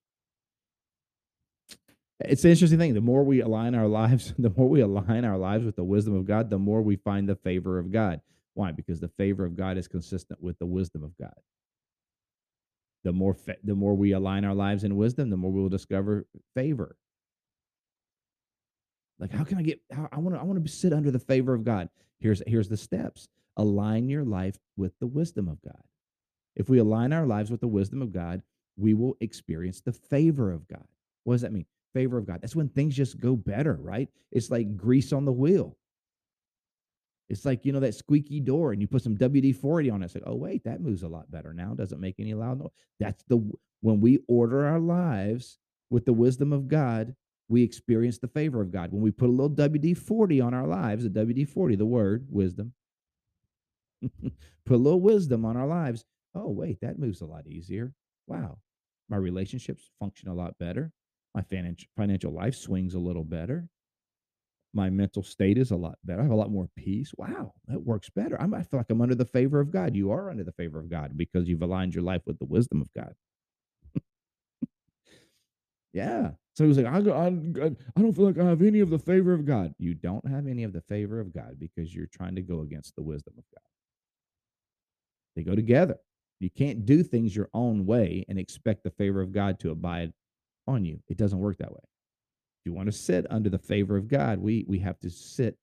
It's 2.21 2.45
an 2.45 2.51
interesting 2.51 2.79
thing. 2.79 2.93
The 2.93 3.01
more 3.01 3.23
we 3.23 3.41
align 3.41 3.75
our 3.75 3.87
lives, 3.89 4.33
the 4.37 4.53
more 4.55 4.69
we 4.69 4.81
align 4.81 5.25
our 5.25 5.37
lives 5.37 5.65
with 5.65 5.75
the 5.75 5.83
wisdom 5.83 6.15
of 6.15 6.25
God, 6.25 6.49
the 6.49 6.59
more 6.59 6.81
we 6.81 6.95
find 6.95 7.27
the 7.27 7.35
favor 7.35 7.77
of 7.77 7.91
God. 7.91 8.21
Why? 8.53 8.71
Because 8.71 9.01
the 9.01 9.09
favor 9.09 9.43
of 9.43 9.57
God 9.57 9.77
is 9.77 9.87
consistent 9.87 10.41
with 10.41 10.57
the 10.59 10.65
wisdom 10.65 11.03
of 11.03 11.17
God. 11.17 11.35
The 13.03 13.11
more 13.11 13.33
fa- 13.33 13.57
the 13.63 13.75
more 13.75 13.95
we 13.95 14.13
align 14.13 14.45
our 14.45 14.55
lives 14.55 14.83
in 14.83 14.95
wisdom, 14.95 15.29
the 15.29 15.37
more 15.37 15.51
we 15.51 15.61
will 15.61 15.69
discover 15.69 16.25
favor. 16.55 16.95
Like, 19.19 19.31
how 19.31 19.43
can 19.43 19.57
I 19.57 19.61
get? 19.61 19.79
How, 19.91 20.09
I 20.11 20.19
want 20.19 20.35
to. 20.35 20.41
I 20.41 20.43
want 20.43 20.63
to 20.63 20.71
sit 20.71 20.93
under 20.93 21.11
the 21.11 21.19
favor 21.19 21.53
of 21.53 21.63
God. 21.63 21.89
Here's 22.19 22.41
here's 22.47 22.69
the 22.69 22.77
steps. 22.77 23.27
Align 23.57 24.09
your 24.09 24.25
life 24.25 24.57
with 24.75 24.97
the 24.99 25.07
wisdom 25.07 25.47
of 25.47 25.61
God. 25.61 25.83
If 26.55 26.69
we 26.69 26.79
align 26.79 27.13
our 27.13 27.25
lives 27.25 27.51
with 27.51 27.61
the 27.61 27.67
wisdom 27.67 28.01
of 28.01 28.11
God, 28.11 28.41
we 28.77 28.93
will 28.93 29.15
experience 29.21 29.81
the 29.81 29.93
favor 29.93 30.51
of 30.51 30.67
God. 30.67 30.85
What 31.23 31.35
does 31.35 31.41
that 31.41 31.53
mean? 31.53 31.65
Favor 31.93 32.17
of 32.17 32.27
God. 32.27 32.41
That's 32.41 32.55
when 32.55 32.69
things 32.69 32.95
just 32.95 33.19
go 33.19 33.35
better, 33.35 33.77
right? 33.81 34.09
It's 34.31 34.49
like 34.49 34.75
grease 34.75 35.13
on 35.13 35.25
the 35.25 35.31
wheel. 35.31 35.77
It's 37.29 37.45
like, 37.45 37.65
you 37.65 37.71
know, 37.71 37.79
that 37.79 37.95
squeaky 37.95 38.39
door 38.39 38.71
and 38.71 38.81
you 38.81 38.87
put 38.87 39.01
some 39.01 39.17
WD 39.17 39.55
40 39.55 39.89
on 39.89 40.01
it. 40.01 40.05
It's 40.05 40.15
like, 40.15 40.23
oh, 40.27 40.35
wait, 40.35 40.63
that 40.65 40.81
moves 40.81 41.03
a 41.03 41.07
lot 41.07 41.31
better 41.31 41.53
now. 41.53 41.73
Doesn't 41.73 41.99
make 41.99 42.19
any 42.19 42.33
loud 42.33 42.59
noise. 42.59 42.69
That's 42.99 43.23
the, 43.23 43.37
when 43.81 43.99
we 43.99 44.19
order 44.27 44.65
our 44.65 44.79
lives 44.79 45.57
with 45.89 46.05
the 46.05 46.13
wisdom 46.13 46.53
of 46.53 46.67
God, 46.67 47.15
we 47.47 47.63
experience 47.63 48.17
the 48.17 48.27
favor 48.27 48.61
of 48.61 48.71
God. 48.71 48.91
When 48.91 49.01
we 49.01 49.11
put 49.11 49.29
a 49.29 49.31
little 49.31 49.49
WD 49.49 49.97
40 49.97 50.41
on 50.41 50.53
our 50.53 50.67
lives, 50.67 51.03
the 51.03 51.09
WD 51.09 51.47
40, 51.47 51.75
the 51.75 51.85
word, 51.85 52.25
wisdom, 52.29 52.73
put 54.01 54.75
a 54.75 54.77
little 54.77 55.01
wisdom 55.01 55.45
on 55.45 55.55
our 55.55 55.67
lives. 55.67 56.03
Oh, 56.33 56.49
wait, 56.49 56.79
that 56.81 56.99
moves 56.99 57.21
a 57.21 57.25
lot 57.25 57.47
easier. 57.47 57.93
Wow. 58.27 58.57
My 59.09 59.17
relationships 59.17 59.89
function 59.99 60.29
a 60.29 60.33
lot 60.33 60.57
better. 60.57 60.91
My 61.35 61.43
financial 61.95 62.31
life 62.31 62.55
swings 62.55 62.95
a 62.95 62.99
little 62.99 63.23
better. 63.23 63.67
My 64.73 64.89
mental 64.89 65.23
state 65.23 65.57
is 65.57 65.71
a 65.71 65.75
lot 65.75 65.97
better. 66.03 66.19
I 66.19 66.23
have 66.23 66.31
a 66.31 66.35
lot 66.35 66.51
more 66.51 66.69
peace. 66.75 67.13
Wow, 67.17 67.53
that 67.67 67.81
works 67.81 68.09
better. 68.09 68.41
I 68.41 68.47
feel 68.63 68.79
like 68.79 68.89
I'm 68.89 69.01
under 69.01 69.15
the 69.15 69.25
favor 69.25 69.59
of 69.59 69.71
God. 69.71 69.95
You 69.95 70.11
are 70.11 70.29
under 70.29 70.43
the 70.43 70.51
favor 70.51 70.79
of 70.79 70.89
God 70.89 71.17
because 71.17 71.47
you've 71.47 71.61
aligned 71.61 71.93
your 71.93 72.03
life 72.03 72.23
with 72.25 72.39
the 72.39 72.45
wisdom 72.45 72.81
of 72.81 72.91
God. 72.93 73.13
Yeah. 75.95 76.31
So 76.55 76.65
he 76.65 76.67
was 76.67 76.77
like, 76.77 76.87
I, 76.87 76.97
I, 76.97 77.27
I 77.27 78.01
don't 78.01 78.13
feel 78.13 78.25
like 78.25 78.37
I 78.37 78.43
have 78.45 78.61
any 78.61 78.81
of 78.81 78.89
the 78.89 78.99
favor 78.99 79.33
of 79.33 79.45
God. 79.45 79.73
You 79.79 79.93
don't 79.93 80.27
have 80.27 80.45
any 80.45 80.63
of 80.63 80.73
the 80.73 80.81
favor 80.81 81.21
of 81.21 81.33
God 81.33 81.55
because 81.57 81.95
you're 81.95 82.07
trying 82.07 82.35
to 82.35 82.41
go 82.41 82.61
against 82.61 82.95
the 82.95 83.01
wisdom 83.01 83.33
of 83.37 83.45
God. 83.53 83.63
They 85.35 85.43
go 85.43 85.55
together. 85.55 85.95
You 86.41 86.49
can't 86.49 86.85
do 86.85 87.01
things 87.01 87.33
your 87.33 87.49
own 87.53 87.85
way 87.85 88.25
and 88.27 88.37
expect 88.37 88.83
the 88.83 88.91
favor 88.91 89.21
of 89.21 89.31
God 89.31 89.57
to 89.61 89.71
abide 89.71 90.11
on 90.67 90.83
you. 90.83 90.99
It 91.07 91.17
doesn't 91.17 91.39
work 91.39 91.57
that 91.59 91.71
way. 91.71 91.79
If 91.81 92.65
you 92.65 92.73
want 92.73 92.87
to 92.87 92.91
sit 92.91 93.25
under 93.29 93.49
the 93.49 93.57
favor 93.57 93.95
of 93.95 94.09
God, 94.09 94.39
we 94.39 94.65
we 94.67 94.79
have 94.79 94.99
to 94.99 95.09
sit 95.09 95.57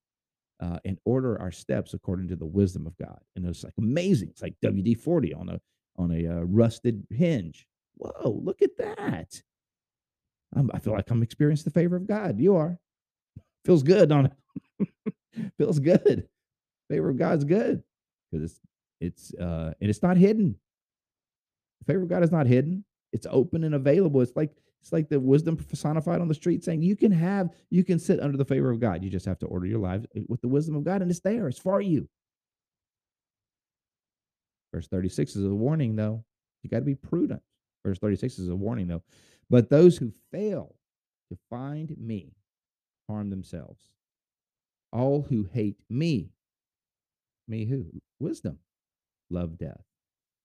uh, 0.61 0.79
and 0.85 0.97
order 1.05 1.39
our 1.41 1.53
steps 1.53 1.93
according 1.93 2.29
to 2.29 2.37
the 2.37 2.47
wisdom 2.47 2.87
of 2.87 2.97
God. 2.97 3.21
And 3.37 3.47
it's 3.47 3.65
like 3.65 3.75
amazing. 3.79 4.29
It's 4.31 4.43
like 4.43 4.55
WD 4.65 4.99
forty 4.99 5.35
on 5.35 5.51
a 5.51 5.61
on 5.99 6.11
a 6.11 6.27
uh, 6.27 6.43
rusted 6.45 7.07
hinge. 7.11 7.67
Whoa! 7.97 8.41
Look 8.43 8.63
at 8.63 8.77
that. 8.79 9.43
I'm, 10.55 10.71
I 10.75 10.79
feel 10.79 10.93
like 10.93 11.11
I'm 11.11 11.23
experiencing 11.23 11.65
the 11.65 11.79
favor 11.79 11.97
of 11.97 12.07
God. 12.07 12.39
You 12.39 12.57
are. 12.57 12.79
Feels 13.65 13.83
good, 13.83 14.09
don't 14.09 14.27
it? 14.27 14.89
Feels 15.59 15.79
good. 15.79 16.29
Favor 16.91 17.11
of 17.11 17.19
God's 17.19 17.45
good 17.45 17.83
because 18.31 18.51
it's 18.51 18.61
it's 19.01 19.35
uh 19.35 19.73
and 19.81 19.91
it's 19.91 20.03
not 20.03 20.17
hidden. 20.17 20.57
The 21.81 21.93
favor 21.93 22.03
of 22.03 22.09
God 22.09 22.23
is 22.23 22.33
not 22.33 22.47
hidden. 22.47 22.85
It's 23.13 23.27
open 23.31 23.65
and 23.65 23.75
available. 23.75 24.21
It's 24.21 24.37
like 24.37 24.51
it's 24.81 24.93
like 24.93 25.09
the 25.09 25.21
wisdom 25.21 25.57
personified 25.57 26.21
on 26.21 26.29
the 26.29 26.35
street 26.35 26.65
saying 26.65 26.83
you 26.83 26.97
can 26.97 27.13
have 27.13 27.51
you 27.71 27.85
can 27.85 27.99
sit 27.99 28.21
under 28.21 28.37
the 28.37 28.45
favor 28.45 28.71
of 28.71 28.81
God. 28.81 29.03
You 29.03 29.11
just 29.11 29.27
have 29.27 29.39
to 29.41 29.47
order 29.47 29.67
your 29.67 29.79
lives 29.79 30.07
eh, 30.17 30.23
with 30.29 30.41
the 30.41 30.49
wisdom 30.49 30.77
of 30.77 30.85
God 30.85 31.03
and 31.03 31.11
it's 31.11 31.21
there. 31.21 31.49
It's 31.49 31.59
for 31.59 31.81
you. 31.81 32.09
Verse 34.75 34.89
36 34.89 35.37
is 35.37 35.45
a 35.45 35.49
warning 35.49 35.97
though. 35.97 36.25
You 36.63 36.71
got 36.71 36.79
to 36.79 36.85
be 36.85 36.95
prudent. 36.95 37.43
Verse 37.85 37.99
36 37.99 38.39
is 38.39 38.49
a 38.49 38.55
warning, 38.55 38.89
though. 38.89 39.03
But 39.51 39.69
those 39.69 39.99
who 39.99 40.13
fail 40.31 40.75
to 41.31 41.39
find 41.51 41.95
me 41.99 42.33
harm 43.09 43.31
themselves. 43.31 43.81
All 44.93 45.23
who 45.23 45.49
hate 45.53 45.79
me, 45.89 46.31
me 47.49 47.65
who? 47.65 47.87
Wisdom, 48.21 48.59
love 49.31 49.59
death. 49.59 49.83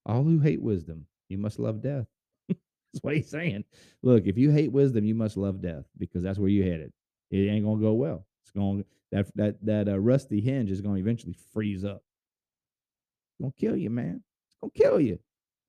All 0.05 0.23
who 0.23 0.39
hate 0.39 0.61
wisdom, 0.61 1.05
you 1.29 1.37
must 1.37 1.59
love 1.59 1.81
death. 1.81 2.07
that's 2.47 3.01
what 3.01 3.15
he's 3.15 3.29
saying. 3.29 3.65
Look, 4.01 4.25
if 4.25 4.37
you 4.37 4.51
hate 4.51 4.71
wisdom, 4.71 5.05
you 5.05 5.15
must 5.15 5.35
love 5.35 5.61
death 5.61 5.83
because 5.97 6.23
that's 6.23 6.39
where 6.39 6.49
you're 6.49 6.65
headed. 6.71 6.93
It 7.29 7.49
ain't 7.49 7.65
gonna 7.65 7.81
go 7.81 7.93
well. 7.93 8.25
It's 8.43 8.51
going 8.51 8.85
that 9.11 9.27
that 9.35 9.65
that 9.65 9.89
uh, 9.89 9.99
rusty 9.99 10.39
hinge 10.39 10.71
is 10.71 10.81
gonna 10.81 10.99
eventually 10.99 11.35
freeze 11.53 11.83
up. 11.83 12.03
It's 13.31 13.41
gonna 13.41 13.53
kill 13.57 13.75
you, 13.75 13.89
man. 13.89 14.23
It's 14.47 14.55
gonna 14.61 14.71
kill 14.71 15.01
you. 15.01 15.19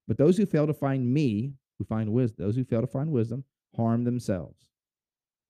But 0.09 0.17
those 0.17 0.39
who 0.39 0.47
fail 0.47 0.67
to 0.67 0.75
find 0.75 1.13
me, 1.13 1.53
who 1.79 1.85
find 1.85 2.13
wisdom, 2.13 2.47
those 2.47 2.57
who 2.57 2.65
fail 2.65 2.81
to 2.81 2.87
find 2.87 3.13
wisdom, 3.13 3.45
harm 3.77 4.05
themselves. 4.05 4.67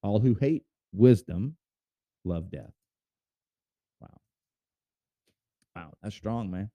All 0.03 0.19
who 0.19 0.35
hate 0.35 0.65
wisdom 0.93 1.57
love 2.25 2.51
death. 2.51 2.73
Wow. 4.01 4.21
Wow, 5.77 5.93
that's 6.03 6.17
strong, 6.17 6.51
man. 6.51 6.71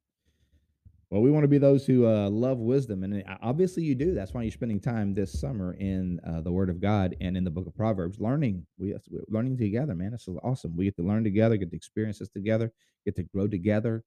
Well, 1.10 1.22
we 1.22 1.30
want 1.30 1.44
to 1.44 1.50
be 1.50 1.60
those 1.60 1.86
who 1.86 2.08
uh, 2.08 2.28
love 2.30 2.58
wisdom, 2.58 3.04
and 3.04 3.22
uh, 3.22 3.38
obviously 3.44 3.84
you 3.84 3.94
do. 3.94 4.16
That's 4.16 4.34
why 4.34 4.42
you're 4.42 4.52
spending 4.52 4.80
time 4.80 5.14
this 5.14 5.40
summer 5.40 5.74
in 5.76 6.20
uh, 6.26 6.42
the 6.42 6.52
Word 6.52 6.72
of 6.72 6.82
God 6.82 7.16
and 7.22 7.38
in 7.38 7.44
the 7.44 7.52
Book 7.52 7.68
of 7.68 7.76
Proverbs, 7.76 8.20
learning. 8.20 8.66
We 8.80 8.96
we're 9.12 9.22
learning 9.28 9.60
together, 9.60 9.94
man. 9.94 10.12
This 10.12 10.28
is 10.28 10.38
awesome. 10.42 10.76
We 10.76 10.86
get 10.86 10.96
to 10.96 11.04
learn 11.04 11.24
together, 11.24 11.56
get 11.58 11.70
to 11.70 11.76
experience 11.76 12.18
this 12.18 12.30
together, 12.30 12.72
get 13.06 13.16
to 13.18 13.24
grow 13.24 13.48
together. 13.48 14.04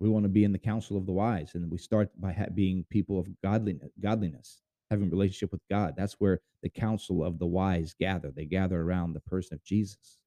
We 0.00 0.08
want 0.08 0.24
to 0.24 0.28
be 0.28 0.44
in 0.44 0.52
the 0.52 0.58
council 0.58 0.96
of 0.96 1.06
the 1.06 1.12
wise, 1.12 1.52
and 1.54 1.70
we 1.70 1.78
start 1.78 2.10
by 2.20 2.32
ha- 2.32 2.46
being 2.54 2.84
people 2.90 3.18
of 3.18 3.28
godliness, 3.42 3.90
godliness, 4.00 4.60
having 4.90 5.10
relationship 5.10 5.52
with 5.52 5.62
God. 5.70 5.94
That's 5.96 6.14
where 6.14 6.40
the 6.62 6.68
council 6.68 7.24
of 7.24 7.38
the 7.38 7.46
wise 7.46 7.94
gather. 7.98 8.32
They 8.34 8.44
gather 8.44 8.80
around 8.80 9.12
the 9.12 9.20
person 9.20 9.54
of 9.54 9.64
Jesus, 9.64 10.18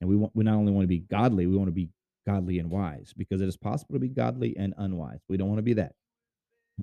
and 0.00 0.08
we 0.08 0.16
want. 0.16 0.34
We 0.34 0.44
not 0.44 0.54
only 0.54 0.72
want 0.72 0.84
to 0.84 0.88
be 0.88 1.00
godly, 1.00 1.46
we 1.46 1.56
want 1.56 1.68
to 1.68 1.72
be 1.72 1.90
godly 2.26 2.58
and 2.58 2.70
wise 2.70 3.12
because 3.16 3.40
it 3.40 3.48
is 3.48 3.56
possible 3.56 3.94
to 3.94 4.00
be 4.00 4.08
godly 4.08 4.56
and 4.56 4.74
unwise. 4.78 5.20
We 5.28 5.36
don't 5.36 5.48
want 5.48 5.58
to 5.58 5.62
be 5.62 5.74
that. 5.74 5.94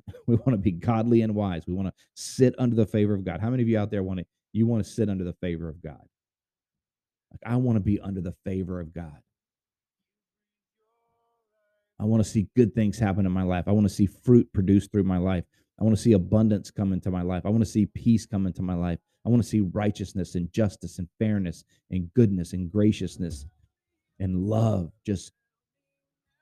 we 0.28 0.36
want 0.36 0.52
to 0.52 0.58
be 0.58 0.72
godly 0.72 1.22
and 1.22 1.36
wise. 1.36 1.64
We 1.68 1.74
want 1.74 1.88
to 1.88 1.94
sit 2.16 2.56
under 2.58 2.76
the 2.76 2.86
favor 2.86 3.14
of 3.14 3.26
God. 3.26 3.40
How 3.42 3.50
many 3.50 3.64
of 3.64 3.70
you 3.70 3.78
out 3.78 3.92
there 3.92 4.04
want 4.04 4.20
to 4.20 4.26
you 4.52 4.66
want 4.66 4.84
to 4.84 4.90
sit 4.90 5.10
under 5.10 5.24
the 5.24 5.34
favor 5.34 5.68
of 5.68 5.82
God? 5.82 6.04
Like 7.32 7.42
I 7.46 7.56
want 7.58 7.76
to 7.76 7.82
be 7.82 8.00
under 8.00 8.22
the 8.22 8.34
favor 8.44 8.80
of 8.80 8.94
God. 8.94 9.20
I 12.00 12.06
want 12.06 12.24
to 12.24 12.30
see 12.30 12.48
good 12.56 12.74
things 12.74 12.98
happen 12.98 13.26
in 13.26 13.32
my 13.32 13.44
life. 13.44 13.66
I 13.68 13.72
want 13.72 13.88
to 13.88 13.94
see 13.94 14.06
fruit 14.06 14.52
produced 14.54 14.92
through 14.92 15.04
my 15.04 15.18
life. 15.18 15.44
I 15.80 15.84
want 15.84 15.96
to 15.96 16.02
see 16.02 16.14
abundance 16.14 16.72
come 16.72 16.94
into 16.94 17.12
my 17.12 17.22
life. 17.22 17.46
I 17.46 17.50
want 17.50 17.64
to 17.64 17.70
see 17.70 17.86
peace 17.86 18.26
come 18.26 18.46
into 18.48 18.62
my 18.62 18.74
life. 18.74 19.00
I 19.26 19.30
want 19.30 19.44
to 19.44 19.48
see 19.48 19.62
righteousness 19.62 20.36
and 20.36 20.52
justice 20.52 21.00
and 21.00 21.08
fairness 21.20 21.64
and 21.92 22.14
goodness 22.14 22.54
and 22.54 22.72
graciousness 22.72 23.46
and 24.20 24.46
love 24.46 24.92
just 25.06 25.32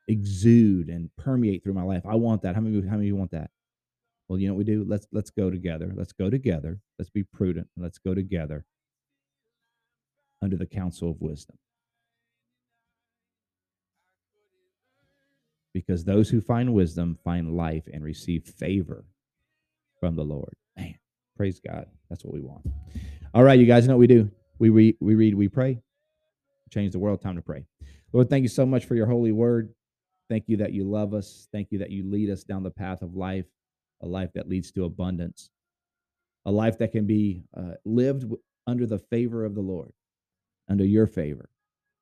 exude 0.08 0.88
and 0.88 1.10
permeate 1.16 1.62
through 1.62 1.74
my 1.74 1.82
life. 1.82 2.02
I 2.08 2.14
want 2.14 2.42
that. 2.42 2.54
How 2.54 2.60
many 2.60 2.80
how 2.88 2.96
many 2.96 3.04
of 3.04 3.06
you 3.06 3.16
want 3.16 3.32
that? 3.32 3.50
Well, 4.28 4.38
you 4.38 4.48
know 4.48 4.54
what 4.54 4.58
we 4.58 4.64
do? 4.64 4.84
Let's 4.86 5.06
let's 5.12 5.30
go 5.30 5.50
together. 5.50 5.92
Let's 5.94 6.12
go 6.12 6.30
together. 6.30 6.80
Let's 6.98 7.10
be 7.10 7.24
prudent. 7.24 7.68
Let's 7.76 7.98
go 7.98 8.14
together 8.14 8.64
under 10.42 10.56
the 10.56 10.66
counsel 10.66 11.10
of 11.10 11.20
wisdom. 11.20 11.56
Because 15.88 16.04
those 16.04 16.28
who 16.28 16.40
find 16.40 16.72
wisdom 16.72 17.18
find 17.24 17.56
life 17.56 17.88
and 17.92 18.04
receive 18.04 18.44
favor 18.44 19.06
from 19.98 20.14
the 20.14 20.24
Lord. 20.24 20.54
Man, 20.76 20.94
praise 21.36 21.60
God. 21.66 21.86
That's 22.08 22.24
what 22.24 22.34
we 22.34 22.42
want. 22.42 22.64
All 23.34 23.42
right, 23.42 23.58
you 23.58 23.66
guys 23.66 23.88
know 23.88 23.94
what 23.94 24.00
we 24.00 24.06
do. 24.06 24.30
We 24.60 24.68
read, 24.68 24.96
we 25.00 25.16
read, 25.16 25.34
we 25.34 25.48
pray 25.48 25.80
change 26.68 26.92
the 26.92 26.98
world. 26.98 27.20
Time 27.20 27.36
to 27.36 27.42
pray. 27.42 27.64
Lord, 28.12 28.30
thank 28.30 28.42
you 28.42 28.48
so 28.48 28.66
much 28.66 28.84
for 28.84 28.94
your 28.94 29.06
holy 29.06 29.32
word. 29.32 29.72
Thank 30.28 30.44
you 30.46 30.58
that 30.58 30.72
you 30.72 30.84
love 30.84 31.14
us. 31.14 31.48
Thank 31.52 31.68
you 31.70 31.78
that 31.78 31.90
you 31.90 32.08
lead 32.10 32.30
us 32.30 32.44
down 32.44 32.62
the 32.62 32.70
path 32.70 33.02
of 33.02 33.14
life, 33.14 33.46
a 34.02 34.06
life 34.06 34.30
that 34.34 34.48
leads 34.48 34.70
to 34.72 34.84
abundance, 34.84 35.50
a 36.44 36.50
life 36.50 36.78
that 36.78 36.92
can 36.92 37.06
be 37.06 37.42
uh, 37.56 37.74
lived 37.84 38.30
under 38.66 38.86
the 38.86 38.98
favor 38.98 39.44
of 39.44 39.54
the 39.54 39.60
Lord, 39.60 39.92
under 40.68 40.84
your 40.84 41.06
favor. 41.06 41.48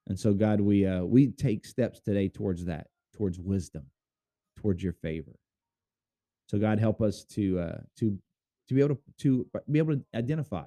And 0.09 0.19
so, 0.19 0.35
God, 0.35 0.61
we 0.61 0.87
uh, 0.87 1.05
we 1.05 1.29
take 1.29 1.65
steps 1.65 2.01
today 2.01 2.29
towards 2.29 2.65
that, 2.67 2.89
towards 3.17 3.39
wisdom, 3.39 3.87
towards 4.57 4.83
your 4.83 4.93
favor. 4.93 5.37
So, 6.49 6.59
God, 6.59 6.79
help 6.79 7.01
us 7.01 7.25
to 7.33 7.59
uh, 7.59 7.79
to 7.99 8.19
to 8.69 8.75
be 8.75 8.81
able 8.81 8.97
to 8.97 9.01
to 9.19 9.47
be 9.71 9.79
able 9.79 9.97
to 9.97 10.05
identify 10.15 10.67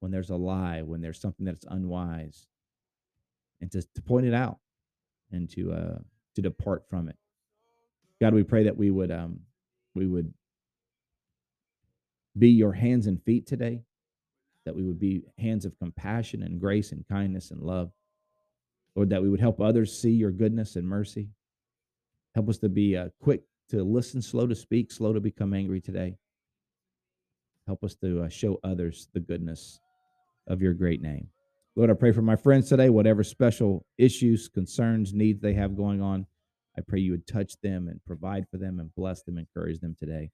when 0.00 0.12
there's 0.12 0.30
a 0.30 0.36
lie, 0.36 0.82
when 0.82 1.00
there's 1.00 1.20
something 1.20 1.46
that's 1.46 1.64
unwise, 1.68 2.46
and 3.60 3.70
to, 3.72 3.82
to 3.82 4.02
point 4.02 4.26
it 4.26 4.34
out 4.34 4.58
and 5.32 5.50
to 5.50 5.72
uh 5.72 5.98
to 6.34 6.42
depart 6.42 6.84
from 6.88 7.08
it. 7.08 7.16
God 8.20 8.34
we 8.34 8.44
pray 8.44 8.64
that 8.64 8.76
we 8.76 8.90
would 8.90 9.10
um 9.10 9.40
we 9.94 10.06
would 10.06 10.32
be 12.38 12.50
your 12.50 12.72
hands 12.72 13.06
and 13.06 13.22
feet 13.22 13.46
today 13.46 13.82
that 14.66 14.74
we 14.74 14.82
would 14.82 14.98
be 14.98 15.22
hands 15.38 15.64
of 15.64 15.78
compassion 15.78 16.42
and 16.42 16.60
grace 16.60 16.92
and 16.92 17.06
kindness 17.08 17.50
and 17.52 17.62
love. 17.62 17.90
Lord 18.94 19.10
that 19.10 19.22
we 19.22 19.28
would 19.30 19.40
help 19.40 19.60
others 19.60 19.96
see 19.98 20.10
your 20.10 20.32
goodness 20.32 20.76
and 20.76 20.86
mercy 20.86 21.30
help 22.36 22.48
us 22.48 22.58
to 22.58 22.68
be 22.68 22.96
uh, 22.96 23.08
quick 23.20 23.42
to 23.68 23.82
listen 23.82 24.22
slow 24.22 24.46
to 24.46 24.54
speak 24.54 24.92
slow 24.92 25.12
to 25.12 25.20
become 25.20 25.52
angry 25.52 25.80
today 25.80 26.14
help 27.66 27.82
us 27.82 27.96
to 27.96 28.22
uh, 28.22 28.28
show 28.28 28.60
others 28.62 29.08
the 29.12 29.20
goodness 29.20 29.80
of 30.46 30.62
your 30.62 30.72
great 30.72 31.02
name 31.02 31.28
Lord, 31.76 31.90
I 31.90 31.92
pray 31.92 32.12
for 32.12 32.22
my 32.22 32.36
friends 32.36 32.70
today, 32.70 32.88
whatever 32.88 33.22
special 33.22 33.84
issues, 33.98 34.48
concerns, 34.48 35.12
needs 35.12 35.42
they 35.42 35.52
have 35.52 35.76
going 35.76 36.00
on. 36.00 36.24
I 36.78 36.80
pray 36.80 37.00
you 37.00 37.10
would 37.10 37.26
touch 37.26 37.60
them 37.62 37.88
and 37.88 38.00
provide 38.06 38.46
for 38.50 38.56
them 38.56 38.80
and 38.80 38.94
bless 38.94 39.22
them, 39.22 39.36
encourage 39.36 39.80
them 39.80 39.94
today. 39.98 40.30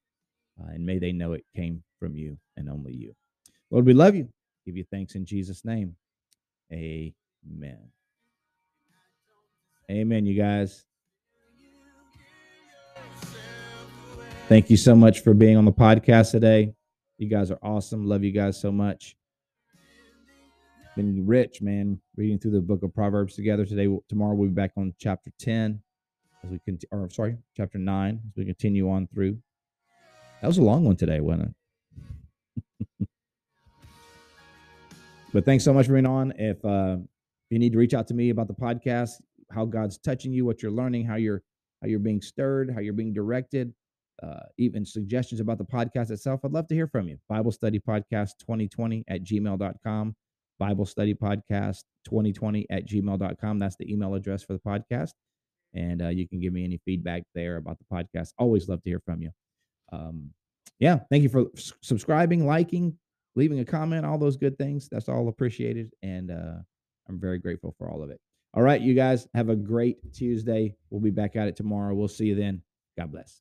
Uh, 0.60 0.68
and 0.68 0.86
may 0.86 1.00
they 1.00 1.10
know 1.10 1.32
it 1.32 1.44
came 1.56 1.82
from 1.98 2.14
you 2.14 2.38
and 2.56 2.68
only 2.68 2.92
you. 2.92 3.12
Lord, 3.72 3.86
we 3.86 3.92
love 3.92 4.14
you. 4.14 4.28
Give 4.64 4.76
you 4.76 4.84
thanks 4.88 5.16
in 5.16 5.26
Jesus' 5.26 5.64
name. 5.64 5.96
Amen. 6.72 7.90
Amen, 9.90 10.26
you 10.26 10.36
guys. 10.36 10.84
Thank 14.52 14.68
you 14.68 14.76
so 14.76 14.94
much 14.94 15.20
for 15.20 15.32
being 15.32 15.56
on 15.56 15.64
the 15.64 15.72
podcast 15.72 16.30
today. 16.30 16.74
You 17.16 17.26
guys 17.26 17.50
are 17.50 17.58
awesome. 17.62 18.06
Love 18.06 18.22
you 18.22 18.32
guys 18.32 18.60
so 18.60 18.70
much 18.70 19.16
been 20.94 21.26
rich, 21.26 21.62
man. 21.62 21.98
Reading 22.16 22.38
through 22.38 22.50
the 22.50 22.60
book 22.60 22.82
of 22.82 22.94
Proverbs 22.94 23.34
together 23.34 23.64
today. 23.64 23.88
Tomorrow 24.10 24.34
we'll 24.34 24.50
be 24.50 24.54
back 24.54 24.72
on 24.76 24.92
chapter 24.98 25.30
ten 25.38 25.80
as 26.44 26.50
we 26.50 26.58
continue. 26.66 26.88
Or 26.92 27.08
sorry, 27.08 27.38
chapter 27.56 27.78
nine 27.78 28.20
as 28.28 28.36
we 28.36 28.44
continue 28.44 28.90
on 28.90 29.06
through. 29.06 29.38
That 30.42 30.48
was 30.48 30.58
a 30.58 30.62
long 30.62 30.84
one 30.84 30.96
today, 30.96 31.20
wasn't 31.20 31.54
it? 33.00 33.08
but 35.32 35.46
thanks 35.46 35.64
so 35.64 35.72
much 35.72 35.86
for 35.86 35.94
being 35.94 36.04
on. 36.04 36.34
If 36.36 36.62
uh, 36.62 36.98
you 37.48 37.58
need 37.58 37.72
to 37.72 37.78
reach 37.78 37.94
out 37.94 38.06
to 38.08 38.14
me 38.14 38.28
about 38.28 38.48
the 38.48 38.54
podcast, 38.54 39.12
how 39.50 39.64
God's 39.64 39.96
touching 39.96 40.30
you, 40.30 40.44
what 40.44 40.62
you're 40.62 40.72
learning, 40.72 41.06
how 41.06 41.16
you're 41.16 41.42
how 41.80 41.88
you're 41.88 42.00
being 42.00 42.20
stirred, 42.20 42.70
how 42.70 42.80
you're 42.80 42.92
being 42.92 43.14
directed, 43.14 43.72
uh, 44.22 44.40
even 44.58 44.84
suggestions 44.84 45.40
about 45.40 45.58
the 45.58 45.64
podcast 45.64 46.10
itself, 46.10 46.40
I'd 46.44 46.52
love 46.52 46.68
to 46.68 46.74
hear 46.74 46.86
from 46.86 47.08
you. 47.08 47.18
Bible 47.28 47.52
Study 47.52 47.80
Podcast 47.80 48.32
2020 48.40 49.04
at 49.08 49.22
gmail.com. 49.24 50.16
Bible 50.58 50.86
Study 50.86 51.14
Podcast 51.14 51.82
2020 52.04 52.66
at 52.70 52.86
gmail.com. 52.86 53.58
That's 53.58 53.76
the 53.76 53.92
email 53.92 54.14
address 54.14 54.42
for 54.42 54.52
the 54.52 54.60
podcast. 54.60 55.12
And 55.74 56.02
uh, 56.02 56.08
you 56.08 56.28
can 56.28 56.38
give 56.40 56.52
me 56.52 56.64
any 56.64 56.80
feedback 56.84 57.24
there 57.34 57.56
about 57.56 57.78
the 57.78 57.84
podcast. 57.92 58.32
Always 58.38 58.68
love 58.68 58.82
to 58.82 58.90
hear 58.90 59.00
from 59.04 59.22
you. 59.22 59.30
Um, 59.92 60.30
yeah, 60.78 61.00
thank 61.10 61.22
you 61.22 61.28
for 61.28 61.46
subscribing, 61.82 62.46
liking, 62.46 62.96
leaving 63.34 63.60
a 63.60 63.64
comment, 63.64 64.04
all 64.04 64.18
those 64.18 64.36
good 64.36 64.58
things. 64.58 64.88
That's 64.90 65.08
all 65.08 65.28
appreciated. 65.28 65.92
And 66.02 66.30
uh, 66.30 66.58
I'm 67.08 67.18
very 67.18 67.38
grateful 67.38 67.74
for 67.78 67.90
all 67.90 68.02
of 68.02 68.10
it. 68.10 68.20
All 68.54 68.62
right, 68.62 68.80
you 68.80 68.94
guys 68.94 69.26
have 69.34 69.48
a 69.48 69.56
great 69.56 70.12
Tuesday. 70.12 70.76
We'll 70.90 71.00
be 71.00 71.10
back 71.10 71.36
at 71.36 71.48
it 71.48 71.56
tomorrow. 71.56 71.94
We'll 71.94 72.08
see 72.08 72.26
you 72.26 72.34
then. 72.34 72.62
God 72.98 73.10
bless. 73.10 73.40